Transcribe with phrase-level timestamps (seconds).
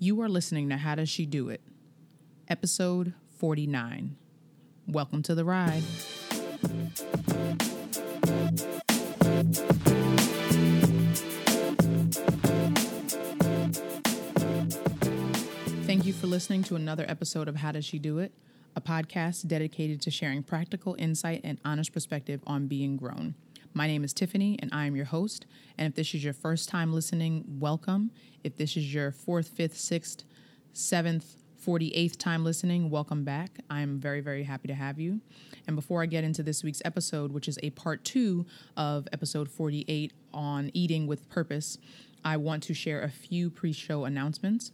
[0.00, 1.60] You are listening to How Does She Do It?
[2.46, 4.14] Episode 49.
[4.86, 5.82] Welcome to the ride.
[15.82, 18.32] Thank you for listening to another episode of How Does She Do It?
[18.76, 23.34] A podcast dedicated to sharing practical insight and honest perspective on being grown.
[23.78, 25.46] My name is Tiffany, and I am your host.
[25.78, 28.10] And if this is your first time listening, welcome.
[28.42, 30.24] If this is your fourth, fifth, sixth,
[30.72, 33.60] seventh, 48th time listening, welcome back.
[33.70, 35.20] I'm very, very happy to have you.
[35.68, 39.48] And before I get into this week's episode, which is a part two of episode
[39.48, 41.78] 48 on eating with purpose,
[42.24, 44.72] I want to share a few pre show announcements.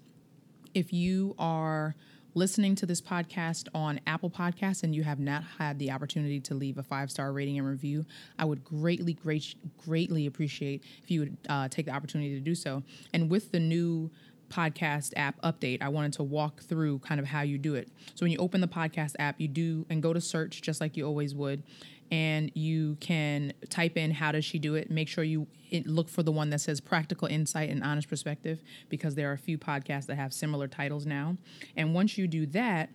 [0.72, 1.94] If you are
[2.34, 6.54] listening to this podcast on Apple Podcasts and you have not had the opportunity to
[6.54, 8.04] leave a five star rating and review,
[8.38, 12.54] I would greatly, great, greatly appreciate if you would uh, take the opportunity to do
[12.54, 12.82] so.
[13.12, 14.10] And with the new
[14.50, 17.88] podcast app update, I wanted to walk through kind of how you do it.
[18.14, 20.96] So when you open the podcast app, you do and go to search just like
[20.96, 21.62] you always would,
[22.10, 24.90] and you can type in how does she do it.
[24.90, 25.46] Make sure you
[25.84, 29.38] look for the one that says practical insight and honest perspective because there are a
[29.38, 31.36] few podcasts that have similar titles now.
[31.76, 32.90] And once you do that,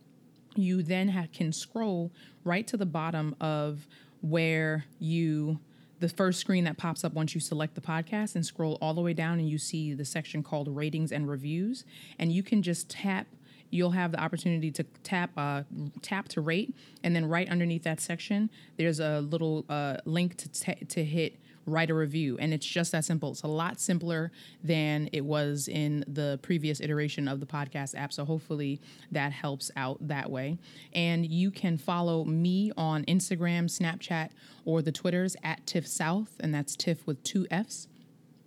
[0.56, 2.12] you then can scroll
[2.44, 3.88] right to the bottom of
[4.22, 5.60] where you
[6.00, 9.02] the first screen that pops up once you select the podcast and scroll all the
[9.02, 11.84] way down and you see the section called ratings and reviews
[12.18, 13.28] and you can just tap
[13.70, 15.64] you'll have the opportunity to tap uh,
[16.02, 20.50] tap to rate, and then right underneath that section, there's a little uh, link to
[20.50, 21.40] t- to hit
[21.70, 23.32] write a review and it's just that simple.
[23.32, 24.32] It's a lot simpler
[24.64, 29.72] than it was in the previous iteration of the podcast app so hopefully that helps
[29.76, 30.58] out that way.
[30.94, 34.30] And you can follow me on instagram snapchat
[34.66, 37.88] or the twitters at tiff south and that's tiff with two f's.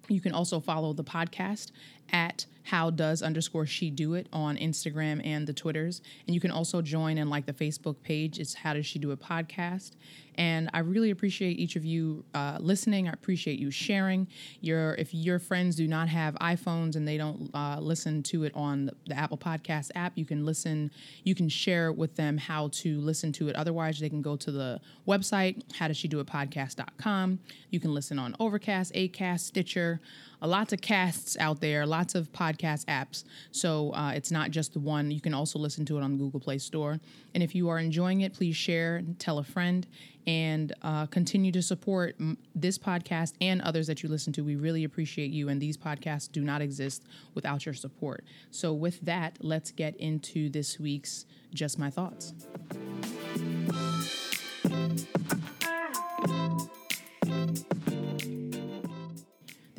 [0.08, 1.70] You can also follow the podcast
[2.12, 6.00] at how does underscore she do it on Instagram and the Twitters.
[6.26, 8.38] And you can also join in like the Facebook page.
[8.38, 9.92] It's how does she do it podcast.
[10.36, 13.08] And I really appreciate each of you uh, listening.
[13.08, 14.26] I appreciate you sharing.
[14.60, 18.52] Your if your friends do not have iPhones and they don't uh, listen to it
[18.54, 20.90] on the Apple Podcast app, you can listen.
[21.24, 23.56] You can share with them how to listen to it.
[23.56, 27.38] Otherwise, they can go to the website how does she do it podcast.com.
[27.70, 30.00] You can listen on Overcast, Acast, Stitcher
[30.46, 33.24] lots of casts out there, lots of podcast apps.
[33.50, 35.10] So uh, it's not just the one.
[35.10, 37.00] You can also listen to it on the Google Play Store.
[37.34, 39.86] And if you are enjoying it, please share, tell a friend,
[40.26, 42.16] and uh, continue to support
[42.54, 44.42] this podcast and others that you listen to.
[44.42, 47.02] We really appreciate you, and these podcasts do not exist
[47.34, 48.24] without your support.
[48.50, 52.34] So, with that, let's get into this week's Just My Thoughts.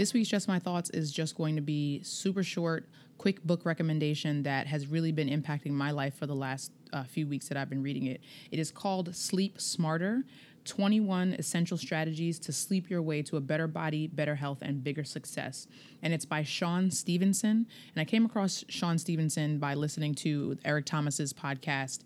[0.04, 4.44] This week's Just My Thoughts is just going to be super short, quick book recommendation
[4.44, 7.70] that has really been impacting my life for the last uh, few weeks that I've
[7.70, 8.20] been reading it.
[8.52, 10.26] It is called Sleep Smarter
[10.66, 15.06] 21 Essential Strategies to Sleep Your Way to a Better Body, Better Health, and Bigger
[15.06, 15.68] Success.
[16.02, 17.66] And it's by Shawn Stevenson.
[17.96, 22.00] And I came across Shawn Stevenson by listening to Eric Thomas's podcast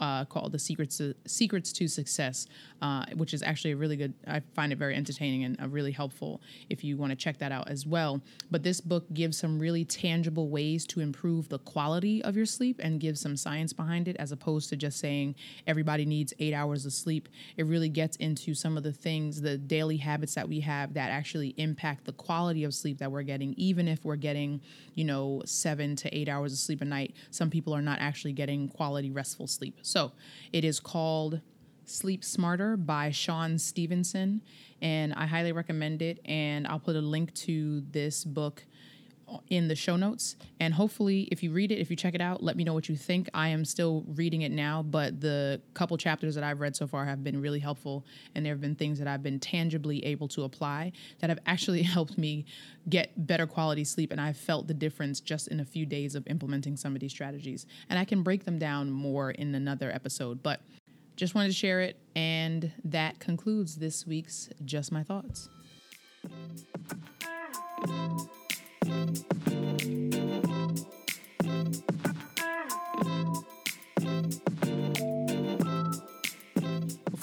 [0.00, 2.46] uh, called "The Secrets to, Secrets to Success,"
[2.82, 4.14] uh, which is actually a really good.
[4.26, 6.40] I find it very entertaining and uh, really helpful
[6.70, 8.20] if you want to check that out as well.
[8.50, 12.80] But this book gives some really tangible ways to improve the quality of your sleep
[12.82, 15.34] and gives some science behind it, as opposed to just saying
[15.66, 17.28] everybody needs eight hours of sleep.
[17.56, 21.10] It really gets into some of the things, the daily habits that we have that
[21.10, 24.60] actually impact the quality of sleep that we're getting, even if we're getting,
[24.94, 27.14] you know, seven to eight hours of sleep a night.
[27.30, 29.78] Some people are not actually getting quality restful sleep.
[29.94, 30.10] So
[30.52, 31.40] it is called
[31.84, 34.42] Sleep Smarter by Shawn Stevenson,
[34.82, 36.18] and I highly recommend it.
[36.24, 38.64] And I'll put a link to this book
[39.48, 40.36] in the show notes.
[40.60, 42.88] And hopefully, if you read it, if you check it out, let me know what
[42.88, 43.28] you think.
[43.34, 47.04] I am still reading it now, but the couple chapters that I've read so far
[47.04, 48.04] have been really helpful.
[48.34, 51.82] And there have been things that I've been tangibly able to apply that have actually
[51.94, 52.46] helped me
[52.88, 54.12] get better quality sleep.
[54.12, 57.12] And I've felt the difference just in a few days of implementing some of these
[57.12, 57.66] strategies.
[57.88, 60.42] And I can break them down more in another episode.
[60.42, 60.60] But
[61.16, 61.98] just wanted to share it.
[62.16, 65.48] And that concludes this week's Just My Thoughts.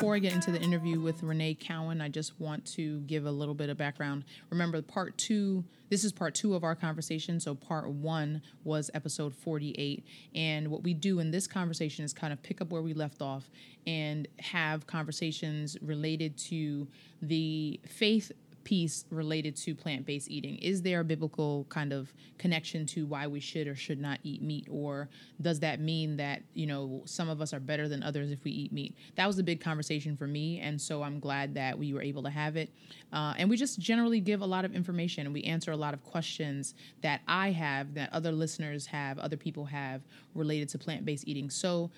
[0.01, 3.31] Before I get into the interview with Renee Cowan, I just want to give a
[3.31, 4.23] little bit of background.
[4.49, 7.39] Remember, part two, this is part two of our conversation.
[7.39, 10.03] So, part one was episode 48.
[10.33, 13.21] And what we do in this conversation is kind of pick up where we left
[13.21, 13.51] off
[13.85, 16.87] and have conversations related to
[17.21, 18.31] the faith
[18.63, 20.57] piece related to plant based eating.
[20.57, 24.41] Is there a biblical kind of connection to why we should or should not eat
[24.41, 24.67] meat?
[24.69, 25.09] Or
[25.41, 28.51] does that mean that, you know, some of us are better than others if we
[28.51, 28.95] eat meat?
[29.15, 30.59] That was a big conversation for me.
[30.59, 32.69] And so I'm glad that we were able to have it.
[33.11, 35.93] Uh, and we just generally give a lot of information and we answer a lot
[35.93, 40.01] of questions that I have, that other listeners have, other people have
[40.35, 41.49] related to plant based eating.
[41.49, 41.91] So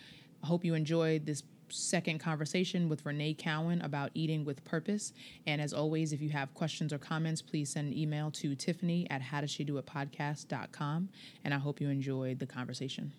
[0.43, 5.13] I hope you enjoyed this second conversation with Renee Cowan about eating with purpose.
[5.47, 9.07] And as always, if you have questions or comments, please send an email to Tiffany
[9.09, 9.51] at howdoes
[11.43, 13.13] And I hope you enjoyed the conversation.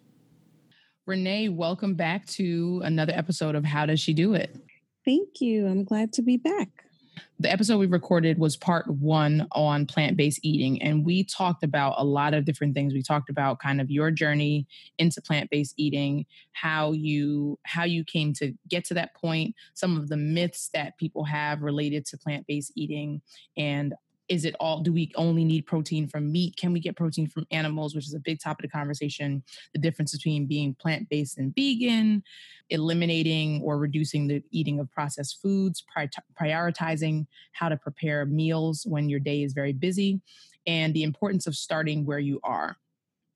[1.06, 4.56] Renee, welcome back to another episode of How Does She Do It?
[5.04, 5.66] Thank you.
[5.66, 6.84] I'm glad to be back
[7.44, 10.80] the episode we recorded was part one on plant based eating.
[10.80, 12.94] And we talked about a lot of different things.
[12.94, 14.66] We talked about kind of your journey
[14.98, 19.98] into plant based eating, how you how you came to get to that point, some
[19.98, 23.20] of the myths that people have related to plant based eating,
[23.58, 23.92] and
[24.28, 26.56] is it all do we only need protein from meat?
[26.56, 27.94] Can we get protein from animals?
[27.94, 29.42] Which is a big topic of conversation
[29.72, 32.22] the difference between being plant-based and vegan
[32.70, 35.84] eliminating or reducing the eating of processed foods
[36.40, 40.20] prioritizing how to prepare meals when your day is very busy
[40.66, 42.76] and the importance of starting where you are.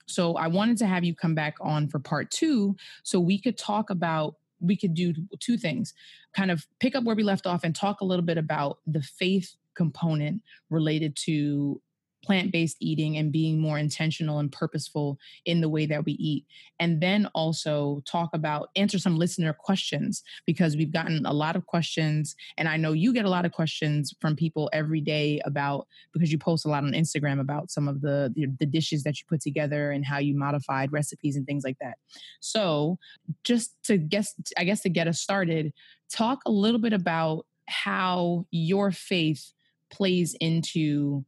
[0.07, 3.59] So i wanted to have you come back on for part two so we could
[3.59, 5.95] talk about we could do two things
[6.35, 9.03] kind of pick up where we left off and talk a little bit about the
[9.03, 11.81] faith component related to
[12.25, 16.45] plant based eating and being more intentional and purposeful in the way that we eat.
[16.81, 21.67] And then also talk about, answer some listener questions because we've gotten a lot of
[21.67, 22.35] questions.
[22.59, 26.33] And I know you get a lot of questions from people every day about, because
[26.33, 29.25] you post a lot on Instagram about some of the, the, the dishes that you
[29.29, 31.99] put together and how you modified recipes and things like that.
[32.41, 32.99] So
[33.45, 35.73] just to guess, I guess to get us started,
[36.11, 39.53] talk a little bit about how your faith
[39.91, 41.25] plays into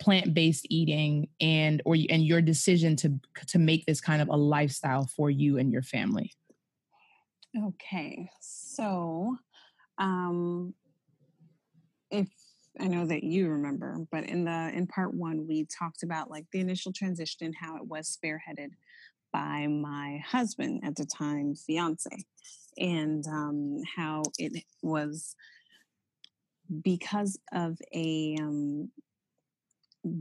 [0.00, 5.06] plant-based eating and or and your decision to to make this kind of a lifestyle
[5.06, 6.32] for you and your family?
[7.56, 9.36] Okay so
[9.98, 10.74] um
[12.10, 12.28] if
[12.80, 16.46] i know that you remember but in the in part one we talked about like
[16.52, 18.70] the initial transition and how it was spearheaded
[19.32, 22.24] by my husband at the time fiance
[22.78, 25.36] and um how it was
[26.82, 28.90] because of a um,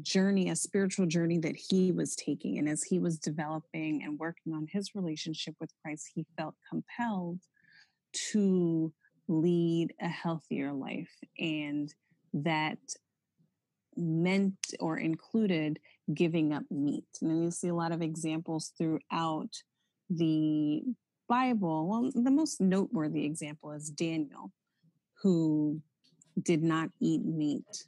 [0.01, 2.57] journey, a spiritual journey that he was taking.
[2.57, 7.39] And as he was developing and working on his relationship with Christ, he felt compelled
[8.31, 8.91] to
[9.27, 11.11] lead a healthier life.
[11.37, 11.93] And
[12.33, 12.79] that
[13.95, 15.79] meant or included
[16.13, 17.05] giving up meat.
[17.21, 19.49] And you see a lot of examples throughout
[20.09, 20.83] the
[21.27, 21.87] Bible.
[21.87, 24.51] Well, the most noteworthy example is Daniel,
[25.21, 25.81] who
[26.43, 27.85] did not eat meat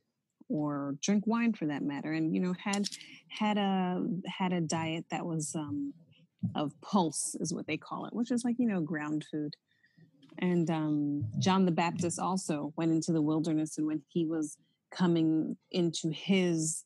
[0.50, 2.88] or drink wine for that matter and you know had
[3.30, 5.94] had a had a diet that was um
[6.56, 9.56] of pulse is what they call it which is like you know ground food.
[10.40, 14.58] And um john the baptist also went into the wilderness and when he was
[14.92, 16.84] coming into his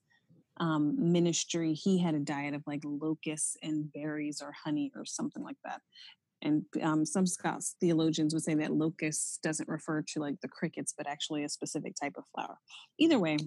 [0.58, 5.44] um, ministry he had a diet of like locusts and berries or honey or something
[5.44, 5.82] like that
[6.42, 10.94] and um, some Scots theologians would say that locust doesn't refer to like the crickets,
[10.96, 12.58] but actually a specific type of flower.
[13.00, 13.38] Either way,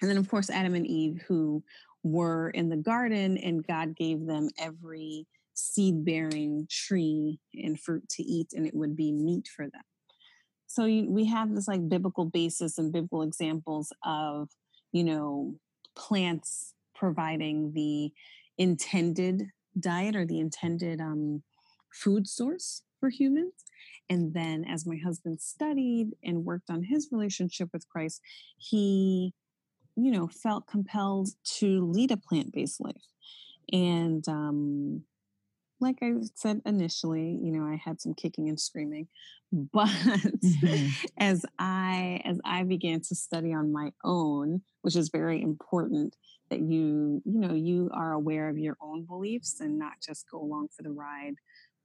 [0.00, 1.62] and then of course Adam and Eve, who
[2.02, 8.48] were in the garden, and God gave them every seed-bearing tree and fruit to eat,
[8.54, 9.82] and it would be meat for them.
[10.66, 14.48] So we have this like biblical basis and biblical examples of
[14.92, 15.54] you know
[15.94, 18.12] plants providing the
[18.58, 21.42] intended diet or the intended um,
[22.02, 23.52] food source for humans.
[24.08, 28.20] And then, as my husband studied and worked on his relationship with Christ,
[28.56, 29.32] he,
[29.96, 33.02] you know, felt compelled to lead a plant based life.
[33.72, 35.02] And um,
[35.80, 39.08] like I said initially, you know, I had some kicking and screaming,
[39.52, 40.88] but mm-hmm.
[41.18, 46.16] as I as I began to study on my own, which is very important
[46.50, 50.40] that you you know you are aware of your own beliefs and not just go
[50.40, 51.34] along for the ride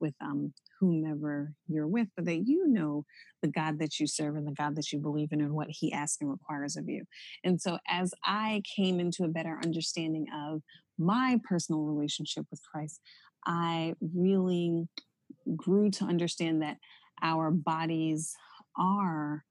[0.02, 3.06] with um, whomever you're with, but that you know
[3.40, 5.92] the God that you serve and the God that you believe in and what He
[5.92, 7.04] asks and requires of you.
[7.44, 10.60] And so, as I came into a better understanding of
[10.98, 13.00] my personal relationship with Christ,
[13.46, 14.88] I really
[15.56, 16.76] grew to understand that
[17.22, 18.34] our bodies
[18.76, 19.44] are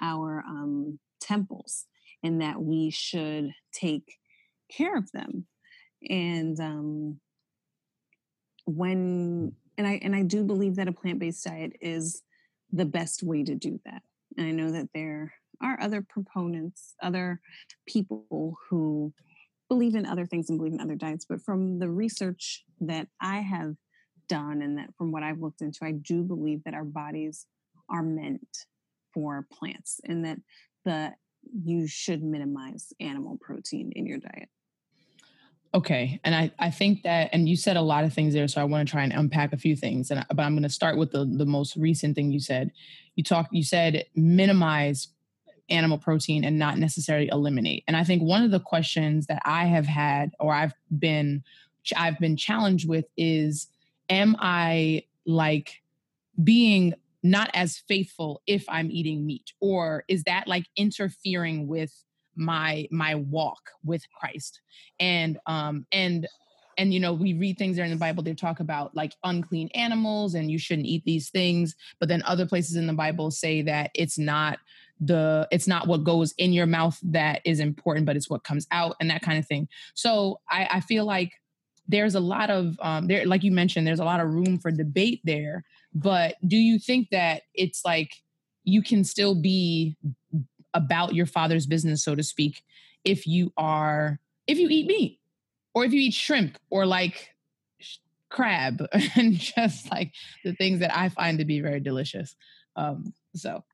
[0.00, 1.86] our um, temples
[2.22, 4.18] and that we should take
[4.70, 5.46] care of them.
[6.08, 7.20] And um,
[8.66, 12.22] when and I and I do believe that a plant-based diet is
[12.72, 14.02] the best way to do that.
[14.36, 17.40] And I know that there are other proponents, other
[17.86, 19.12] people who
[19.68, 21.24] believe in other things and believe in other diets.
[21.28, 23.74] But from the research that I have
[24.28, 27.46] done and that from what I've looked into, I do believe that our bodies
[27.88, 28.66] are meant
[29.12, 30.38] for plants and that
[30.84, 31.12] the
[31.62, 34.48] you should minimize animal protein in your diet.
[35.74, 38.60] Okay, and I I think that and you said a lot of things there, so
[38.60, 40.10] I want to try and unpack a few things.
[40.10, 42.70] And but I'm going to start with the the most recent thing you said.
[43.16, 45.08] You talked you said minimize
[45.70, 47.82] animal protein and not necessarily eliminate.
[47.88, 51.42] And I think one of the questions that I have had or I've been
[51.96, 53.66] I've been challenged with is
[54.08, 55.82] am I like
[56.42, 62.04] being not as faithful if I'm eating meat or is that like interfering with
[62.36, 64.60] my my walk with Christ.
[65.00, 66.26] And um and
[66.76, 69.68] and you know we read things there in the bible they talk about like unclean
[69.74, 71.74] animals and you shouldn't eat these things.
[72.00, 74.58] But then other places in the bible say that it's not
[75.00, 78.66] the it's not what goes in your mouth that is important but it's what comes
[78.70, 79.68] out and that kind of thing.
[79.94, 81.32] So i i feel like
[81.86, 84.70] there's a lot of um there like you mentioned there's a lot of room for
[84.70, 85.64] debate there.
[85.94, 88.10] But do you think that it's like
[88.64, 89.96] you can still be
[90.74, 92.62] about your father's business, so to speak,
[93.04, 95.20] if you are if you eat meat
[95.74, 97.30] or if you eat shrimp or like
[98.30, 98.84] crab
[99.16, 100.12] and just like
[100.44, 102.34] the things that I find to be very delicious.
[102.76, 103.64] Um, so,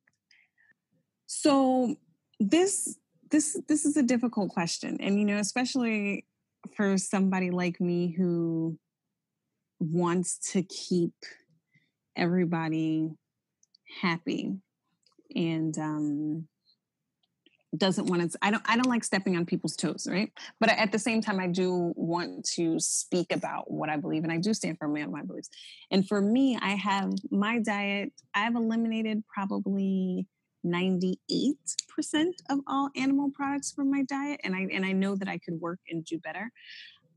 [1.27, 1.97] so
[2.39, 2.99] this
[3.31, 6.27] this this is a difficult question, and you know, especially
[6.77, 8.79] for somebody like me who
[9.79, 11.15] wants to keep
[12.17, 13.11] everybody
[14.03, 14.57] happy
[15.35, 16.47] and um
[17.77, 20.33] doesn't want to i don't i don't like stepping on people's toes right?
[20.59, 24.33] But at the same time i do want to speak about what i believe and
[24.33, 25.51] i do stand for my, my beliefs.
[25.91, 30.27] And for me i have my diet i've eliminated probably
[30.67, 31.55] 98%
[32.51, 35.61] of all animal products from my diet and i and i know that i could
[35.61, 36.51] work and do better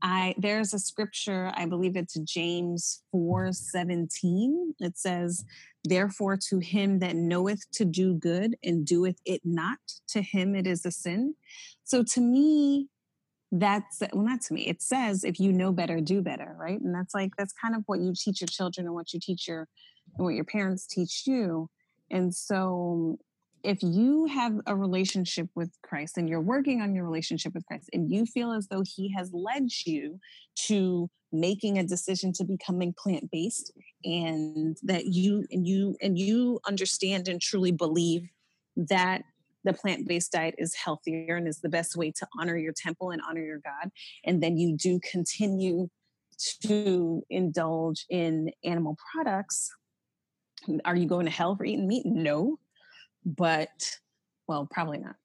[0.04, 4.74] I there's a scripture, I believe it's James 4 17.
[4.78, 5.44] It says,
[5.82, 10.66] Therefore, to him that knoweth to do good and doeth it not, to him it
[10.66, 11.34] is a sin.
[11.84, 12.88] So to me,
[13.50, 14.66] that's well, not to me.
[14.66, 16.80] It says, if you know better, do better, right?
[16.80, 19.48] And that's like that's kind of what you teach your children and what you teach
[19.48, 19.68] your
[20.18, 21.70] and what your parents teach you.
[22.10, 23.18] And so
[23.64, 27.88] if you have a relationship with Christ and you're working on your relationship with Christ
[27.92, 30.20] and you feel as though he has led you
[30.66, 33.72] to making a decision to becoming plant-based
[34.04, 38.28] and that you and you and you understand and truly believe
[38.76, 39.22] that
[39.64, 43.22] the plant-based diet is healthier and is the best way to honor your temple and
[43.26, 43.90] honor your God
[44.24, 45.88] and then you do continue
[46.62, 49.72] to indulge in animal products
[50.84, 52.06] are you going to hell for eating meat?
[52.06, 52.58] No
[53.24, 53.98] but
[54.46, 55.16] well, probably not.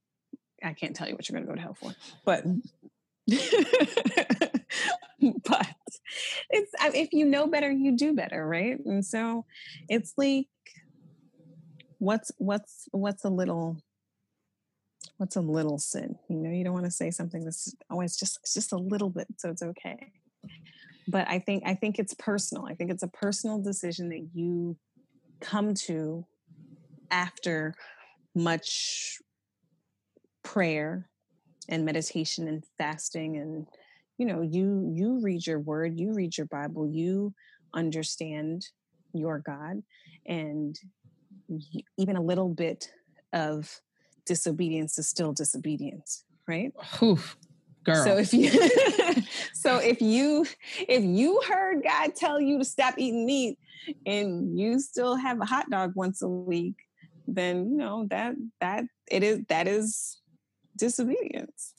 [0.63, 2.43] I can't tell you what you're going to go to hell for, but
[5.47, 5.67] but
[6.49, 8.77] it's if you know better, you do better, right?
[8.85, 9.45] And so
[9.87, 10.47] it's like
[11.99, 13.77] what's what's what's a little
[15.17, 18.17] what's a little sin you know you don't want to say something that's oh it's
[18.17, 20.11] just it's just a little bit so it's okay
[21.09, 24.77] but i think i think it's personal i think it's a personal decision that you
[25.41, 26.25] come to
[27.11, 27.75] after
[28.35, 29.17] much
[30.43, 31.09] prayer
[31.67, 33.67] and meditation and fasting and
[34.17, 37.33] you know you you read your word you read your bible you
[37.73, 38.65] understand
[39.13, 39.81] your god
[40.25, 40.79] and
[41.97, 42.91] even a little bit
[43.33, 43.81] of
[44.25, 47.37] disobedience is still disobedience right Oof,
[47.83, 48.03] girl.
[48.03, 48.49] so if you
[49.53, 50.45] so if you
[50.87, 53.57] if you heard god tell you to stop eating meat
[54.05, 56.75] and you still have a hot dog once a week
[57.35, 60.19] then you know that that it is that is
[60.75, 61.73] disobedience.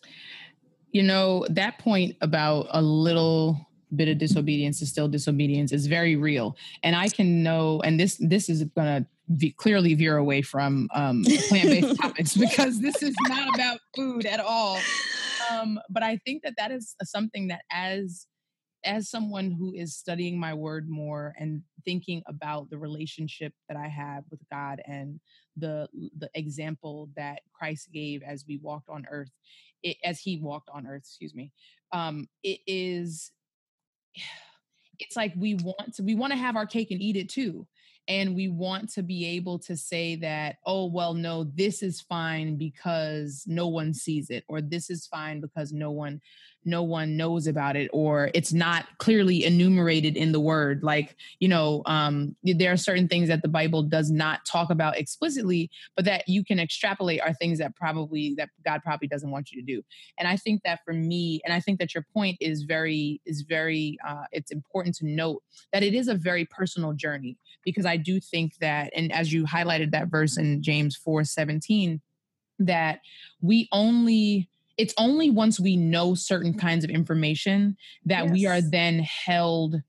[0.92, 6.16] You know that point about a little bit of disobedience is still disobedience is very
[6.16, 6.56] real.
[6.82, 11.22] And i can know and this this is gonna be clearly veer away from um,
[11.48, 14.78] plant-based topics because this is not about food at all.
[15.50, 18.26] Um, but i think that that is something that as
[18.84, 23.88] as someone who is studying my word more and thinking about the relationship that I
[23.88, 25.20] have with God and
[25.56, 29.30] the the example that Christ gave as we walked on earth,
[29.82, 31.52] it, as he walked on earth, excuse me,
[31.92, 33.32] um, it is
[34.98, 37.66] it's like we want to we want to have our cake and eat it too
[38.08, 42.56] and we want to be able to say that oh well no this is fine
[42.56, 46.20] because no one sees it or this is fine because no one
[46.64, 50.82] no one knows about it or it's not clearly enumerated in the word.
[50.82, 54.96] Like you know um, there are certain things that the bible does not talk about
[54.96, 59.50] explicitly but that you can extrapolate are things that probably that god probably doesn't want
[59.50, 59.82] you to do.
[60.18, 63.42] And i think that for me and i think that your point is very is
[63.42, 67.96] very uh, it's important to note that it is a very personal journey because i
[67.96, 72.00] do think that and as you highlighted that verse in james 4 17
[72.60, 73.00] that
[73.40, 74.48] we only
[74.80, 78.32] it's only once we know certain kinds of information that yes.
[78.32, 79.82] we are then held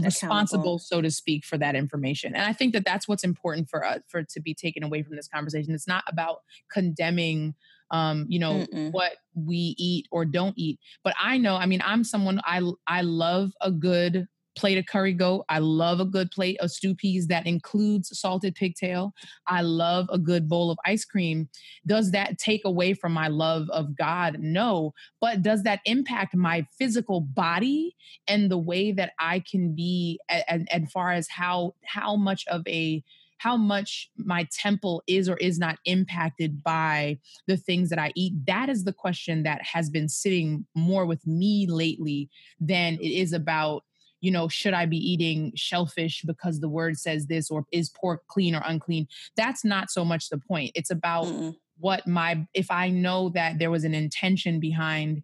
[0.00, 2.34] responsible so to speak for that information.
[2.34, 5.16] And i think that that's what's important for us for to be taken away from
[5.16, 5.74] this conversation.
[5.74, 6.38] It's not about
[6.72, 7.54] condemning
[7.90, 8.92] um you know Mm-mm.
[8.92, 10.78] what we eat or don't eat.
[11.04, 14.26] But i know i mean i'm someone i i love a good
[14.60, 15.46] plate of curry goat.
[15.48, 19.14] I love a good plate of stew peas that includes salted pigtail.
[19.46, 21.48] I love a good bowl of ice cream.
[21.86, 24.36] Does that take away from my love of God?
[24.38, 24.92] No.
[25.18, 27.96] But does that impact my physical body
[28.28, 32.62] and the way that I can be as, as far as how how much of
[32.68, 33.02] a
[33.38, 38.34] how much my temple is or is not impacted by the things that I eat.
[38.46, 42.28] That is the question that has been sitting more with me lately
[42.60, 43.84] than it is about
[44.20, 48.26] you know, should I be eating shellfish because the word says this, or is pork
[48.28, 49.08] clean or unclean?
[49.36, 50.72] That's not so much the point.
[50.74, 51.56] It's about Mm-mm.
[51.78, 55.22] what my, if I know that there was an intention behind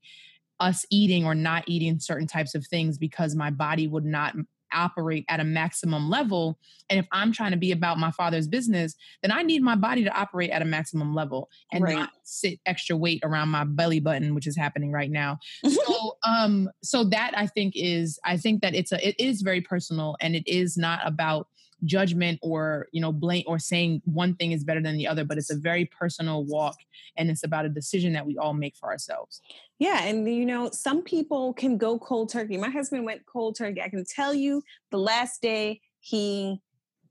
[0.59, 4.35] us eating or not eating certain types of things because my body would not
[4.76, 6.59] operate at a maximum level.
[6.88, 10.04] And if I'm trying to be about my father's business, then I need my body
[10.04, 11.97] to operate at a maximum level and right.
[11.97, 15.38] not sit extra weight around my belly button, which is happening right now.
[15.68, 19.61] so um so that I think is I think that it's a it is very
[19.61, 21.49] personal and it is not about
[21.85, 25.37] judgment or you know blame or saying one thing is better than the other but
[25.37, 26.76] it's a very personal walk
[27.16, 29.40] and it's about a decision that we all make for ourselves.
[29.78, 32.56] Yeah and you know some people can go cold turkey.
[32.56, 33.83] My husband went cold turkey.
[33.83, 36.61] I can tell you the last day he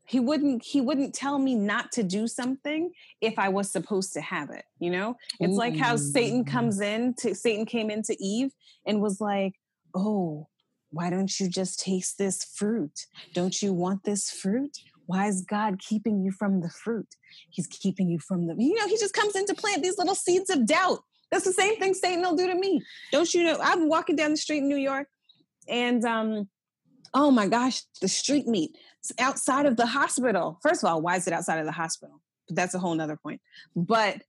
[0.08, 2.92] he wouldn't he wouldn't tell me not to do something
[3.22, 5.16] if i was supposed to have it you know?
[5.40, 5.58] It's Ooh.
[5.58, 8.52] like how satan comes in to satan came into eve
[8.86, 9.56] and was like
[9.96, 10.48] oh
[10.96, 13.08] why don't you just taste this fruit?
[13.34, 14.78] Don't you want this fruit?
[15.08, 17.08] Why is god keeping you from the fruit?
[17.50, 20.16] He's keeping you from the you know he just comes in to plant these little
[20.16, 21.00] seeds of doubt.
[21.32, 22.82] That's the same thing satan will do to me.
[23.12, 25.08] Don't you know i'm walking down the street in new york
[25.68, 26.48] and um
[27.16, 28.78] oh my gosh the street meat
[29.20, 30.60] outside of the hospital.
[30.62, 32.22] First of all, why is it outside of the hospital?
[32.50, 33.42] That's a whole nother point.
[33.76, 34.22] But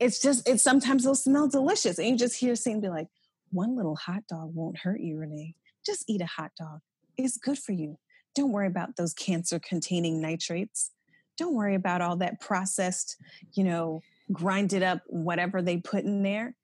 [0.00, 1.98] it's just, it sometimes it'll smell delicious.
[1.98, 3.08] And you just hear Satan be like,
[3.50, 5.54] one little hot dog won't hurt you, Renee.
[5.84, 6.80] Just eat a hot dog.
[7.16, 7.98] It's good for you.
[8.34, 10.90] Don't worry about those cancer containing nitrates.
[11.36, 13.16] Don't worry about all that processed,
[13.52, 14.00] you know,
[14.32, 16.54] grinded up whatever they put in there.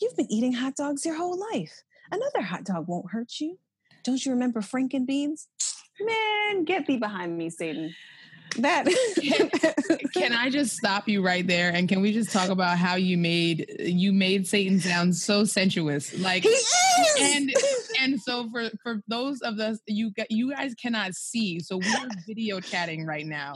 [0.00, 1.82] You've been eating hot dogs your whole life.
[2.10, 3.58] Another hot dog won't hurt you.
[4.02, 5.48] Don't you remember Franken beans?
[6.00, 7.94] Man, get thee behind me, Satan.
[8.58, 8.84] That
[10.14, 11.70] can I just stop you right there?
[11.70, 16.18] And can we just talk about how you made you made Satan sound so sensuous?
[16.18, 16.44] Like
[17.18, 17.50] and
[18.00, 21.60] and so for for those of us you you guys cannot see.
[21.60, 23.54] So we're video chatting right now.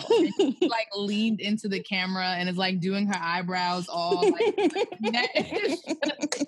[0.63, 4.57] Like leaned into the camera and is like doing her eyebrows all like,
[5.03, 6.47] like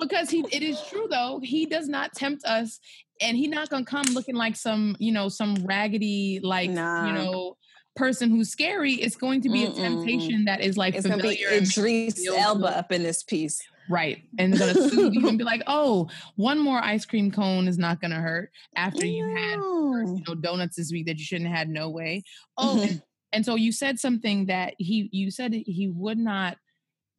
[0.00, 2.80] because he it is true though he does not tempt us
[3.20, 7.06] and he's not gonna come looking like some you know some raggedy like nah.
[7.06, 7.56] you know
[7.94, 9.72] person who's scary it's going to be Mm-mm.
[9.72, 13.60] a temptation that is like it's familiar gonna be Idris Elba up in this piece
[13.88, 17.78] right and gonna soothe you and be like oh one more ice cream cone is
[17.78, 21.58] not gonna hurt after you had you know donuts this week that you shouldn't have
[21.58, 22.22] had no way
[22.58, 22.88] oh mm-hmm.
[22.88, 26.58] and, and so you said something that he you said he would not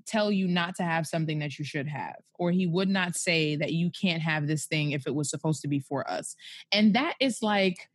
[0.07, 3.55] tell you not to have something that you should have, or he would not say
[3.55, 6.35] that you can't have this thing if it was supposed to be for us.
[6.71, 7.89] And that is like,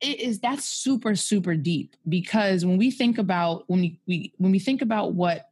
[0.00, 4.52] it is that's super super deep because when we think about when we, we when
[4.52, 5.48] we think about what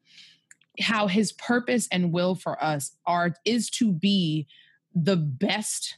[0.78, 4.46] how his purpose and will for us are is to be
[4.94, 5.96] the best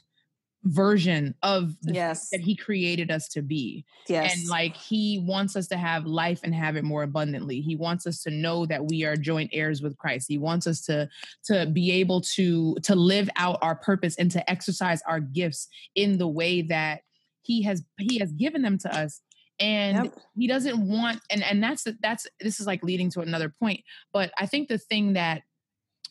[0.63, 2.29] version of yes.
[2.29, 3.85] that he created us to be.
[4.07, 4.35] Yes.
[4.35, 7.61] and like he wants us to have life and have it more abundantly.
[7.61, 10.27] He wants us to know that we are joint heirs with christ.
[10.27, 11.09] He wants us to
[11.45, 16.17] to be able to to live out our purpose and to exercise our gifts in
[16.17, 17.01] the way that
[17.41, 19.21] he has he has given them to us.
[19.61, 20.13] And yep.
[20.35, 23.81] he doesn't want and and that's that's this is like leading to another point
[24.13, 25.41] but i think the thing that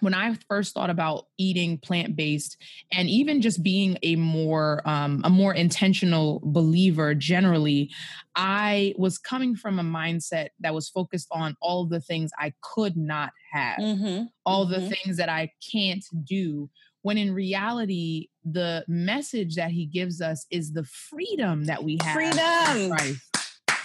[0.01, 2.57] when I first thought about eating plant based
[2.93, 7.91] and even just being a more um, a more intentional believer generally,
[8.37, 12.97] I was coming from a mindset that was focused on all the things I could
[12.97, 14.25] not have, mm-hmm.
[14.47, 14.81] all mm-hmm.
[14.81, 16.71] the things that I can't do.
[17.03, 22.15] When in reality, the message that he gives us is the freedom that we have.
[22.15, 22.91] Freedom.
[22.91, 23.21] Christ,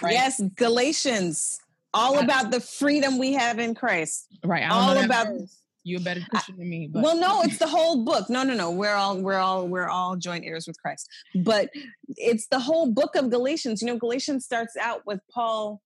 [0.02, 0.12] right?
[0.12, 1.60] Yes, Galatians.
[1.96, 4.26] All about the freedom we have in Christ.
[4.44, 4.68] Right.
[4.68, 5.28] all about.
[5.28, 6.88] Verse you're a better Christian than me.
[6.92, 7.02] But.
[7.02, 8.28] Well, no, it's the whole book.
[8.28, 8.70] No, no, no.
[8.70, 11.08] We're all we're all we're all joint heirs with Christ.
[11.36, 11.70] But
[12.08, 13.82] it's the whole book of Galatians.
[13.82, 15.80] You know, Galatians starts out with Paul,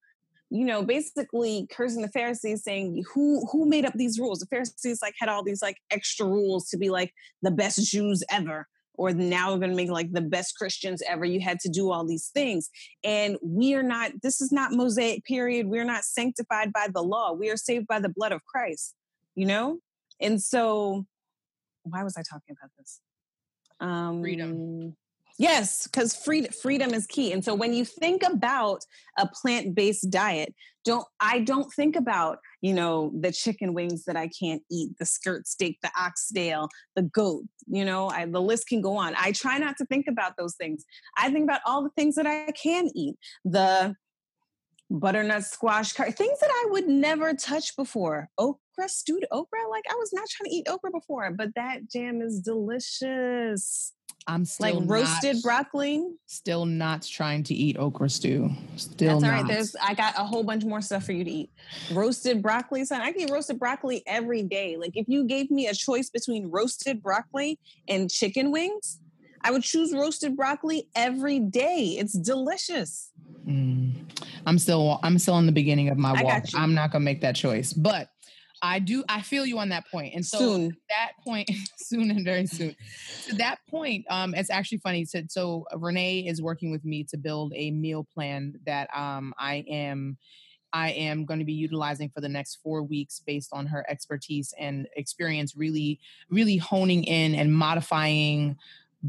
[0.51, 5.01] you know, basically cursing the Pharisees, saying, "Who who made up these rules?" The Pharisees
[5.03, 8.67] like had all these like extra rules to be like the best Jews ever.
[8.95, 11.25] Or now we're going to make like the best Christians ever.
[11.25, 12.69] You had to do all these things.
[13.05, 15.69] And we are not, this is not Mosaic period.
[15.69, 17.33] We're not sanctified by the law.
[17.33, 18.97] We are saved by the blood of Christ,
[19.37, 19.79] you know?
[20.21, 21.07] And so,
[21.83, 23.01] why was I talking about this?
[23.81, 24.97] Um, freedom.
[25.39, 27.33] Yes, because freedom freedom is key.
[27.33, 28.85] And so when you think about
[29.17, 30.53] a plant-based diet,
[30.85, 35.07] don't I don't think about, you know, the chicken wings that I can't eat, the
[35.07, 39.15] skirt steak, the oxtail, the goat, you know, I, the list can go on.
[39.17, 40.85] I try not to think about those things.
[41.17, 43.15] I think about all the things that I can eat.
[43.45, 43.95] The
[44.91, 48.29] butternut squash things that I would never touch before.
[48.79, 49.69] Okra, stewed okra.
[49.71, 53.93] Like I was not trying to eat okra before, but that jam is delicious.
[54.27, 56.07] I'm still like roasted not, broccoli.
[56.27, 58.51] Still not trying to eat okra stew.
[58.77, 59.49] Still That's all right.
[59.49, 61.51] There's I got a whole bunch more stuff for you to eat.
[61.93, 63.01] Roasted broccoli, son.
[63.01, 64.77] I can eat roasted broccoli every day.
[64.77, 69.01] Like if you gave me a choice between roasted broccoli and chicken wings,
[69.43, 71.97] I would choose roasted broccoli every day.
[71.99, 73.11] It's delicious.
[73.47, 73.95] Mm.
[74.47, 76.45] I'm still I'm still in the beginning of my walk.
[76.55, 78.09] I'm not gonna make that choice, but
[78.63, 79.05] I do.
[79.09, 80.77] I feel you on that point, and so soon.
[80.89, 82.75] that point soon and very soon.
[83.27, 85.05] to that point, um, it's actually funny.
[85.05, 89.65] So, so Renee is working with me to build a meal plan that um I
[89.69, 90.19] am
[90.73, 94.53] I am going to be utilizing for the next four weeks based on her expertise
[94.59, 95.99] and experience, really,
[96.31, 98.57] really honing in and modifying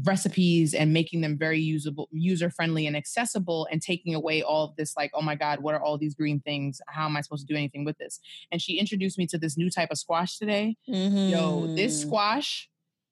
[0.04, 4.76] recipes and making them very usable user friendly and accessible and taking away all of
[4.76, 7.46] this like oh my god what are all these green things how am i supposed
[7.46, 8.20] to do anything with this
[8.52, 11.32] and she introduced me to this new type of squash today mm-hmm.
[11.32, 12.08] yo this mm-hmm.
[12.08, 12.69] squash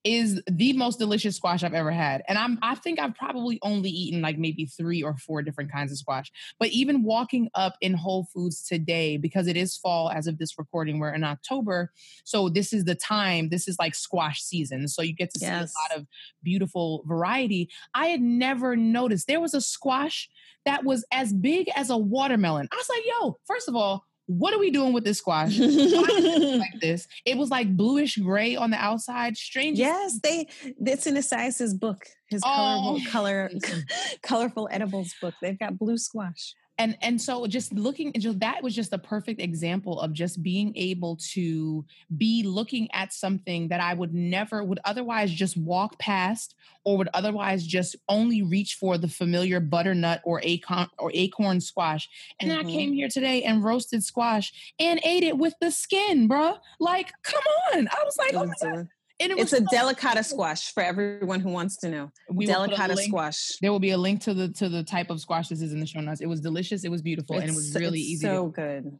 [0.08, 2.22] is the most delicious squash I've ever had.
[2.28, 5.92] And I'm I think I've probably only eaten like maybe 3 or 4 different kinds
[5.92, 6.32] of squash.
[6.58, 10.58] But even walking up in Whole Foods today because it is fall as of this
[10.58, 11.92] recording we're in October,
[12.24, 14.88] so this is the time, this is like squash season.
[14.88, 15.48] So you get to yes.
[15.72, 16.06] see a lot of
[16.42, 17.68] beautiful variety.
[17.92, 20.30] I had never noticed there was a squash
[20.64, 22.68] that was as big as a watermelon.
[22.72, 25.58] I was like, "Yo, first of all, what are we doing with this squash?
[25.58, 27.08] like this.
[27.24, 29.38] It was like bluish gray on the outside.
[29.38, 29.78] Strange.
[29.78, 30.46] Yes, they.
[30.84, 32.06] It's in Esaias's book.
[32.28, 32.48] His oh.
[32.54, 33.50] colorful, color,
[34.22, 35.32] colorful edibles book.
[35.40, 39.40] They've got blue squash and and so just looking just that was just a perfect
[39.40, 41.84] example of just being able to
[42.16, 47.08] be looking at something that i would never would otherwise just walk past or would
[47.12, 52.08] otherwise just only reach for the familiar butternut or acorn or acorn squash
[52.40, 52.66] and mm-hmm.
[52.66, 57.12] i came here today and roasted squash and ate it with the skin bruh like
[57.22, 57.42] come
[57.74, 58.88] on i was like oh my God.
[59.20, 62.10] And it it's a so delicata squash for everyone who wants to know.
[62.30, 63.58] We delicata squash.
[63.60, 65.80] There will be a link to the to the type of squash this is in
[65.80, 66.20] the show notes.
[66.20, 66.84] It was delicious.
[66.84, 68.26] It was beautiful, it's, and it was really easy.
[68.26, 68.98] So to, good.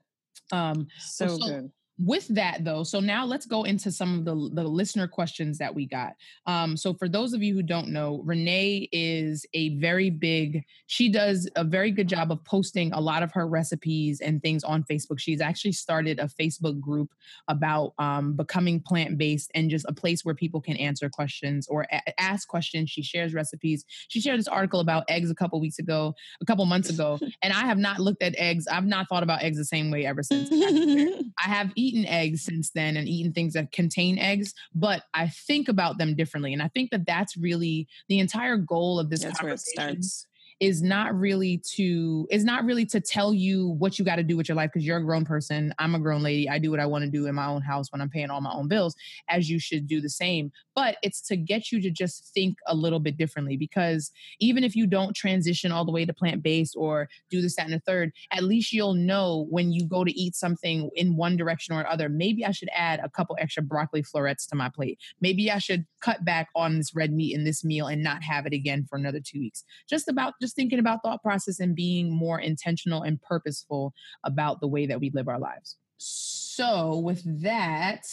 [0.50, 4.50] Um, so, so good with that though so now let's go into some of the,
[4.54, 6.14] the listener questions that we got.
[6.46, 11.11] Um, so for those of you who don't know renee is a very big she
[11.11, 14.84] does a very good job of posting a lot of her recipes and things on
[14.84, 15.18] facebook.
[15.18, 17.12] She's actually started a facebook group
[17.48, 22.20] about um, becoming plant-based and just a place where people can answer questions or a-
[22.20, 22.90] ask questions.
[22.90, 23.84] She shares recipes.
[24.08, 27.52] She shared this article about eggs a couple weeks ago a couple months ago and
[27.52, 28.66] i have not looked at eggs.
[28.68, 30.48] I've not thought about eggs the same way ever since.
[30.52, 35.29] I have eaten eaten eggs since then and eaten things that contain eggs, but I
[35.29, 36.53] think about them differently.
[36.53, 40.27] And I think that that's really the entire goal of this That's where it starts.
[40.61, 44.37] Is not really to is not really to tell you what you got to do
[44.37, 46.81] with your life because you're a grown person i'm a grown lady i do what
[46.81, 48.97] i want to do in my own house when i'm paying all my own bills
[49.29, 50.53] as you should do the same.
[50.75, 54.77] But it's to get you to just think a little bit differently because even if
[54.77, 58.12] you don't transition all the way to plant-based or do this that and the third
[58.33, 62.09] at least you'll know when you go to eat something in one direction or other.
[62.09, 64.99] Maybe i should add a couple extra broccoli florets to my plate.
[65.21, 68.46] Maybe i should cut back on this red meat in this meal and not have
[68.46, 72.11] it again for another two weeks just about just thinking about thought process and being
[72.11, 73.92] more intentional and purposeful
[74.24, 75.76] about the way that we live our lives.
[75.98, 78.06] So, with that,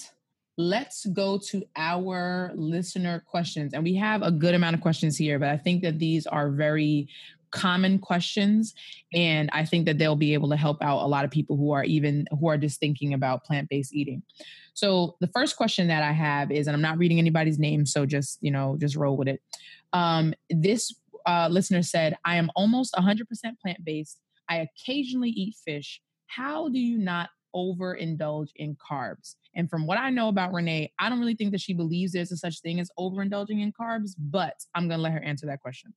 [0.58, 3.74] let's go to our listener questions.
[3.74, 6.50] And we have a good amount of questions here, but I think that these are
[6.50, 7.10] very
[7.56, 8.76] common questions
[9.14, 11.72] and I think that they'll be able to help out a lot of people who
[11.72, 14.22] are even who are just thinking about plant-based eating.
[14.74, 18.06] So the first question that I have is and I'm not reading anybody's name so
[18.06, 19.42] just, you know, just roll with it.
[19.94, 20.94] Um, this
[21.26, 23.24] uh, listener said, I am almost 100%
[23.62, 24.20] plant based.
[24.50, 26.02] I occasionally eat fish.
[26.28, 29.36] How do you not overindulge in carbs?
[29.56, 32.34] And from what I know about Renee, I don't really think that she believes there's
[32.34, 35.62] a such thing as overindulging in carbs, but I'm going to let her answer that
[35.62, 35.94] question.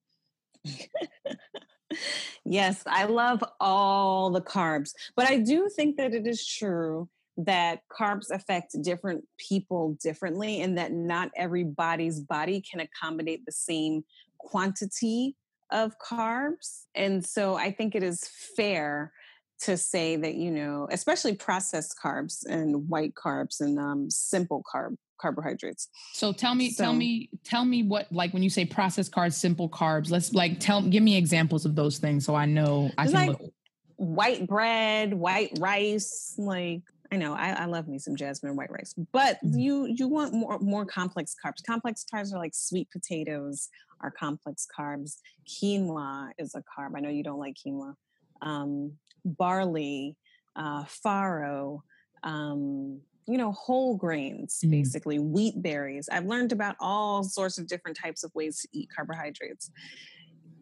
[2.45, 7.83] yes, I love all the carbs, but I do think that it is true that
[7.89, 14.05] carbs affect different people differently and that not everybody's body can accommodate the same
[14.39, 15.37] quantity
[15.71, 16.87] of carbs.
[16.95, 19.13] And so I think it is fair
[19.61, 24.97] to say that, you know, especially processed carbs and white carbs and um, simple carb
[25.21, 25.89] carbohydrates.
[26.13, 29.35] So tell me, so, tell me, tell me what like when you say processed carbs,
[29.35, 30.11] simple carbs.
[30.11, 33.29] Let's like tell give me examples of those things so I know I can like
[33.29, 33.53] look.
[33.97, 38.95] White bread, white rice, like I know I, I, love me some jasmine white rice,
[39.13, 39.59] but mm-hmm.
[39.59, 41.65] you you want more more complex carbs.
[41.67, 43.69] Complex carbs are like sweet potatoes
[44.01, 45.17] are complex carbs.
[45.49, 46.93] Quinoa is a carb.
[46.97, 47.95] I know you don't like quinoa.
[48.43, 48.93] Um,
[49.37, 50.17] barley,
[50.57, 51.81] uh, farro,
[52.23, 54.71] um, you know, whole grains, mm-hmm.
[54.71, 56.09] basically wheat berries.
[56.11, 59.71] I've learned about all sorts of different types of ways to eat carbohydrates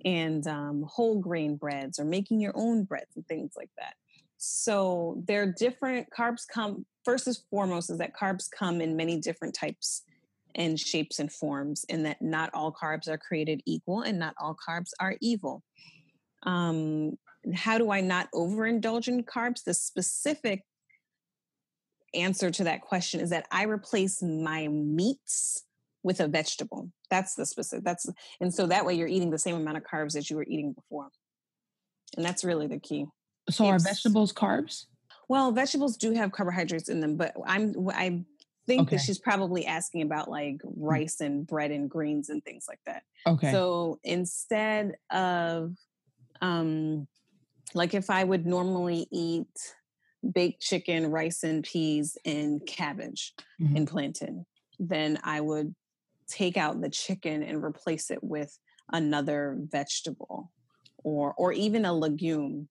[0.04, 3.94] and um, whole grain breads or making your own breads and things like that.
[4.36, 6.08] So there are different.
[6.16, 10.02] Carbs come first and foremost is that carbs come in many different types
[10.54, 14.56] and shapes and forms, and that not all carbs are created equal and not all
[14.56, 15.62] carbs are evil.
[16.44, 17.18] Um,
[17.54, 19.64] how do I not overindulge in carbs?
[19.64, 20.64] The specific
[22.14, 25.64] answer to that question is that I replace my meats
[26.02, 26.90] with a vegetable.
[27.10, 27.84] That's the specific.
[27.84, 28.08] That's
[28.40, 30.72] and so that way you're eating the same amount of carbs as you were eating
[30.72, 31.08] before,
[32.16, 33.06] and that's really the key.
[33.50, 34.86] So are vegetables carbs?
[35.28, 38.24] Well, vegetables do have carbohydrates in them, but I'm I
[38.66, 38.96] think okay.
[38.96, 40.72] that she's probably asking about like mm.
[40.76, 43.02] rice and bread and greens and things like that.
[43.26, 43.52] Okay.
[43.52, 45.74] So instead of
[46.40, 47.06] um
[47.76, 49.74] like if I would normally eat
[50.32, 53.76] baked chicken, rice and peas and cabbage mm-hmm.
[53.76, 54.46] and plantain,
[54.78, 55.74] then I would
[56.26, 58.58] take out the chicken and replace it with
[58.92, 60.50] another vegetable
[61.04, 62.68] or or even a legume